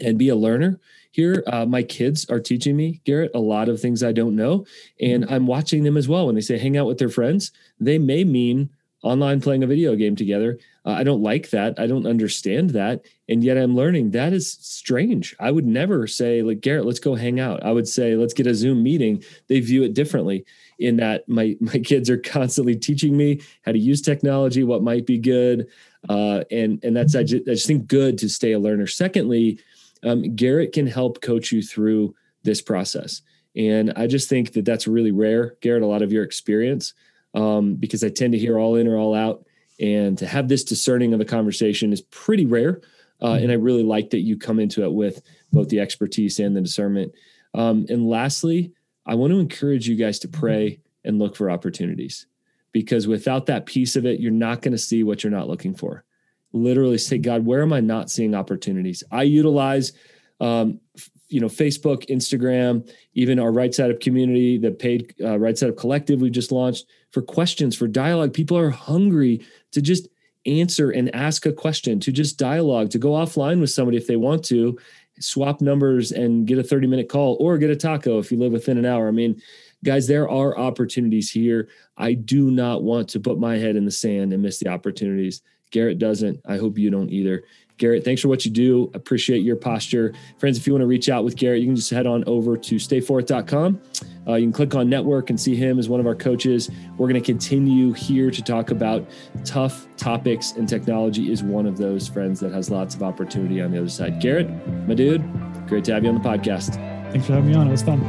and 0.00 0.18
be 0.18 0.28
a 0.28 0.36
learner. 0.36 0.80
Here 1.12 1.42
uh, 1.46 1.64
my 1.64 1.82
kids 1.82 2.28
are 2.28 2.40
teaching 2.40 2.76
me 2.76 3.00
garrett 3.04 3.30
a 3.34 3.40
lot 3.40 3.68
of 3.68 3.80
things 3.80 4.02
i 4.02 4.12
don't 4.12 4.36
know 4.36 4.66
and 5.00 5.24
i'm 5.30 5.46
watching 5.46 5.82
them 5.82 5.96
as 5.96 6.06
well. 6.06 6.26
When 6.26 6.34
they 6.34 6.42
say 6.42 6.58
hang 6.58 6.76
out 6.76 6.86
with 6.86 6.98
their 6.98 7.08
friends 7.08 7.52
they 7.80 7.98
may 7.98 8.24
mean 8.24 8.70
online 9.02 9.40
playing 9.40 9.62
a 9.62 9.66
video 9.66 9.94
game 9.94 10.16
together. 10.16 10.58
Uh, 10.84 10.92
I 10.92 11.04
don't 11.04 11.22
like 11.22 11.50
that. 11.50 11.78
I 11.78 11.86
don't 11.86 12.06
understand 12.06 12.70
that. 12.70 13.04
And 13.28 13.44
yet 13.44 13.56
I'm 13.56 13.76
learning 13.76 14.10
that 14.12 14.32
is 14.32 14.52
strange. 14.52 15.36
I 15.38 15.50
would 15.50 15.66
never 15.66 16.06
say, 16.06 16.42
like, 16.42 16.60
Garrett, 16.60 16.86
let's 16.86 16.98
go 16.98 17.14
hang 17.14 17.38
out. 17.38 17.62
I 17.62 17.70
would 17.70 17.86
say, 17.86 18.16
let's 18.16 18.34
get 18.34 18.46
a 18.46 18.54
Zoom 18.54 18.82
meeting. 18.82 19.22
They 19.48 19.60
view 19.60 19.82
it 19.84 19.94
differently 19.94 20.44
in 20.78 20.96
that 20.96 21.28
my, 21.28 21.56
my 21.60 21.78
kids 21.78 22.10
are 22.10 22.18
constantly 22.18 22.74
teaching 22.74 23.16
me 23.16 23.40
how 23.62 23.72
to 23.72 23.78
use 23.78 24.02
technology, 24.02 24.64
what 24.64 24.82
might 24.82 25.06
be 25.06 25.18
good. 25.18 25.68
Uh, 26.08 26.44
and, 26.50 26.82
and 26.82 26.96
that's, 26.96 27.14
I 27.14 27.22
just, 27.22 27.48
I 27.48 27.52
just 27.52 27.66
think 27.66 27.86
good 27.86 28.18
to 28.18 28.28
stay 28.28 28.52
a 28.52 28.58
learner. 28.58 28.86
Secondly, 28.86 29.60
um, 30.02 30.34
Garrett 30.34 30.72
can 30.72 30.86
help 30.86 31.20
coach 31.20 31.52
you 31.52 31.62
through 31.62 32.14
this 32.42 32.62
process. 32.62 33.22
And 33.56 33.92
I 33.96 34.06
just 34.06 34.28
think 34.28 34.52
that 34.52 34.64
that's 34.64 34.86
really 34.86 35.10
rare. 35.10 35.56
Garrett, 35.60 35.82
a 35.82 35.86
lot 35.86 36.02
of 36.02 36.12
your 36.12 36.22
experience 36.22 36.94
um, 37.38 37.76
because 37.76 38.02
I 38.02 38.08
tend 38.08 38.32
to 38.32 38.38
hear 38.38 38.58
all 38.58 38.74
in 38.74 38.88
or 38.88 38.96
all 38.96 39.14
out. 39.14 39.44
And 39.80 40.18
to 40.18 40.26
have 40.26 40.48
this 40.48 40.64
discerning 40.64 41.14
of 41.14 41.20
a 41.20 41.24
conversation 41.24 41.92
is 41.92 42.02
pretty 42.02 42.46
rare. 42.46 42.80
Uh, 43.22 43.34
and 43.34 43.50
I 43.50 43.54
mm-hmm. 43.54 43.64
really 43.64 43.82
like 43.84 44.10
that 44.10 44.20
you 44.20 44.36
come 44.36 44.58
into 44.58 44.82
it 44.82 44.92
with 44.92 45.22
both 45.52 45.68
the 45.68 45.80
expertise 45.80 46.40
and 46.40 46.56
the 46.56 46.60
discernment. 46.60 47.12
Um, 47.54 47.86
and 47.88 48.08
lastly, 48.08 48.72
I 49.06 49.14
want 49.14 49.32
to 49.32 49.38
encourage 49.38 49.88
you 49.88 49.94
guys 49.94 50.18
to 50.20 50.28
pray 50.28 50.80
and 51.04 51.18
look 51.18 51.36
for 51.36 51.50
opportunities 51.50 52.26
because 52.72 53.06
without 53.06 53.46
that 53.46 53.66
piece 53.66 53.94
of 53.94 54.04
it, 54.04 54.20
you're 54.20 54.32
not 54.32 54.60
going 54.60 54.72
to 54.72 54.78
see 54.78 55.04
what 55.04 55.22
you're 55.22 55.30
not 55.30 55.48
looking 55.48 55.74
for. 55.74 56.04
Literally 56.52 56.98
say, 56.98 57.18
God, 57.18 57.46
where 57.46 57.62
am 57.62 57.72
I 57.72 57.80
not 57.80 58.10
seeing 58.10 58.34
opportunities? 58.34 59.04
I 59.12 59.22
utilize 59.22 59.92
um, 60.40 60.80
you 61.28 61.40
know 61.40 61.46
facebook 61.46 62.08
instagram 62.08 62.88
even 63.14 63.38
our 63.38 63.52
right 63.52 63.74
side 63.74 63.90
up 63.90 64.00
community 64.00 64.56
the 64.56 64.70
paid 64.70 65.14
uh, 65.22 65.38
right 65.38 65.58
side 65.58 65.68
up 65.68 65.76
collective 65.76 66.20
we 66.20 66.30
just 66.30 66.52
launched 66.52 66.86
for 67.10 67.22
questions 67.22 67.76
for 67.76 67.86
dialogue. 67.86 68.32
People 68.32 68.58
are 68.58 68.70
hungry 68.70 69.44
to 69.72 69.80
just 69.80 70.08
answer 70.46 70.90
and 70.90 71.14
ask 71.14 71.46
a 71.46 71.52
question 71.52 72.00
to 72.00 72.12
just 72.12 72.38
dialogue 72.38 72.90
to 72.90 72.98
go 72.98 73.10
offline 73.10 73.60
with 73.60 73.70
somebody 73.70 73.96
if 73.96 74.06
they 74.06 74.16
want 74.16 74.44
to 74.44 74.78
swap 75.20 75.60
numbers 75.60 76.12
and 76.12 76.46
get 76.46 76.58
a 76.58 76.62
30 76.62 76.86
minute 76.86 77.08
call 77.08 77.36
or 77.40 77.58
get 77.58 77.70
a 77.70 77.76
taco 77.76 78.18
if 78.18 78.30
you 78.30 78.38
live 78.38 78.52
within 78.52 78.78
an 78.78 78.86
hour. 78.86 79.08
I 79.08 79.10
mean 79.10 79.40
guys 79.84 80.06
there 80.06 80.28
are 80.28 80.58
opportunities 80.58 81.30
here. 81.30 81.68
I 81.96 82.14
do 82.14 82.50
not 82.50 82.82
want 82.82 83.08
to 83.10 83.20
put 83.20 83.38
my 83.38 83.56
head 83.56 83.76
in 83.76 83.84
the 83.84 83.90
sand 83.90 84.32
and 84.32 84.42
miss 84.42 84.58
the 84.58 84.68
opportunities. 84.68 85.42
Garrett 85.70 85.98
doesn't. 85.98 86.40
I 86.46 86.56
hope 86.56 86.78
you 86.78 86.90
don't 86.90 87.10
either 87.10 87.42
Garrett, 87.78 88.04
thanks 88.04 88.20
for 88.20 88.28
what 88.28 88.44
you 88.44 88.50
do. 88.50 88.90
Appreciate 88.94 89.42
your 89.42 89.56
posture. 89.56 90.12
Friends, 90.38 90.58
if 90.58 90.66
you 90.66 90.72
want 90.72 90.82
to 90.82 90.86
reach 90.86 91.08
out 91.08 91.24
with 91.24 91.36
Garrett, 91.36 91.60
you 91.60 91.66
can 91.66 91.76
just 91.76 91.90
head 91.90 92.06
on 92.06 92.24
over 92.26 92.56
to 92.56 92.74
stayforth.com. 92.76 93.80
Uh, 94.26 94.34
you 94.34 94.44
can 94.46 94.52
click 94.52 94.74
on 94.74 94.90
network 94.90 95.30
and 95.30 95.40
see 95.40 95.56
him 95.56 95.78
as 95.78 95.88
one 95.88 96.00
of 96.00 96.06
our 96.06 96.14
coaches. 96.14 96.70
We're 96.98 97.08
going 97.08 97.22
to 97.22 97.24
continue 97.24 97.92
here 97.92 98.30
to 98.30 98.42
talk 98.42 98.70
about 98.70 99.08
tough 99.44 99.86
topics, 99.96 100.52
and 100.52 100.68
technology 100.68 101.32
is 101.32 101.42
one 101.42 101.66
of 101.66 101.78
those, 101.78 102.06
friends, 102.06 102.40
that 102.40 102.52
has 102.52 102.70
lots 102.70 102.94
of 102.94 103.02
opportunity 103.02 103.62
on 103.62 103.70
the 103.70 103.78
other 103.78 103.88
side. 103.88 104.20
Garrett, 104.20 104.48
my 104.86 104.94
dude, 104.94 105.22
great 105.66 105.84
to 105.84 105.94
have 105.94 106.04
you 106.04 106.10
on 106.10 106.20
the 106.20 106.28
podcast. 106.28 106.74
Thanks 107.10 107.26
for 107.26 107.34
having 107.34 107.50
me 107.50 107.56
on. 107.56 107.68
It 107.68 107.70
was 107.70 107.82
fun. 107.82 108.00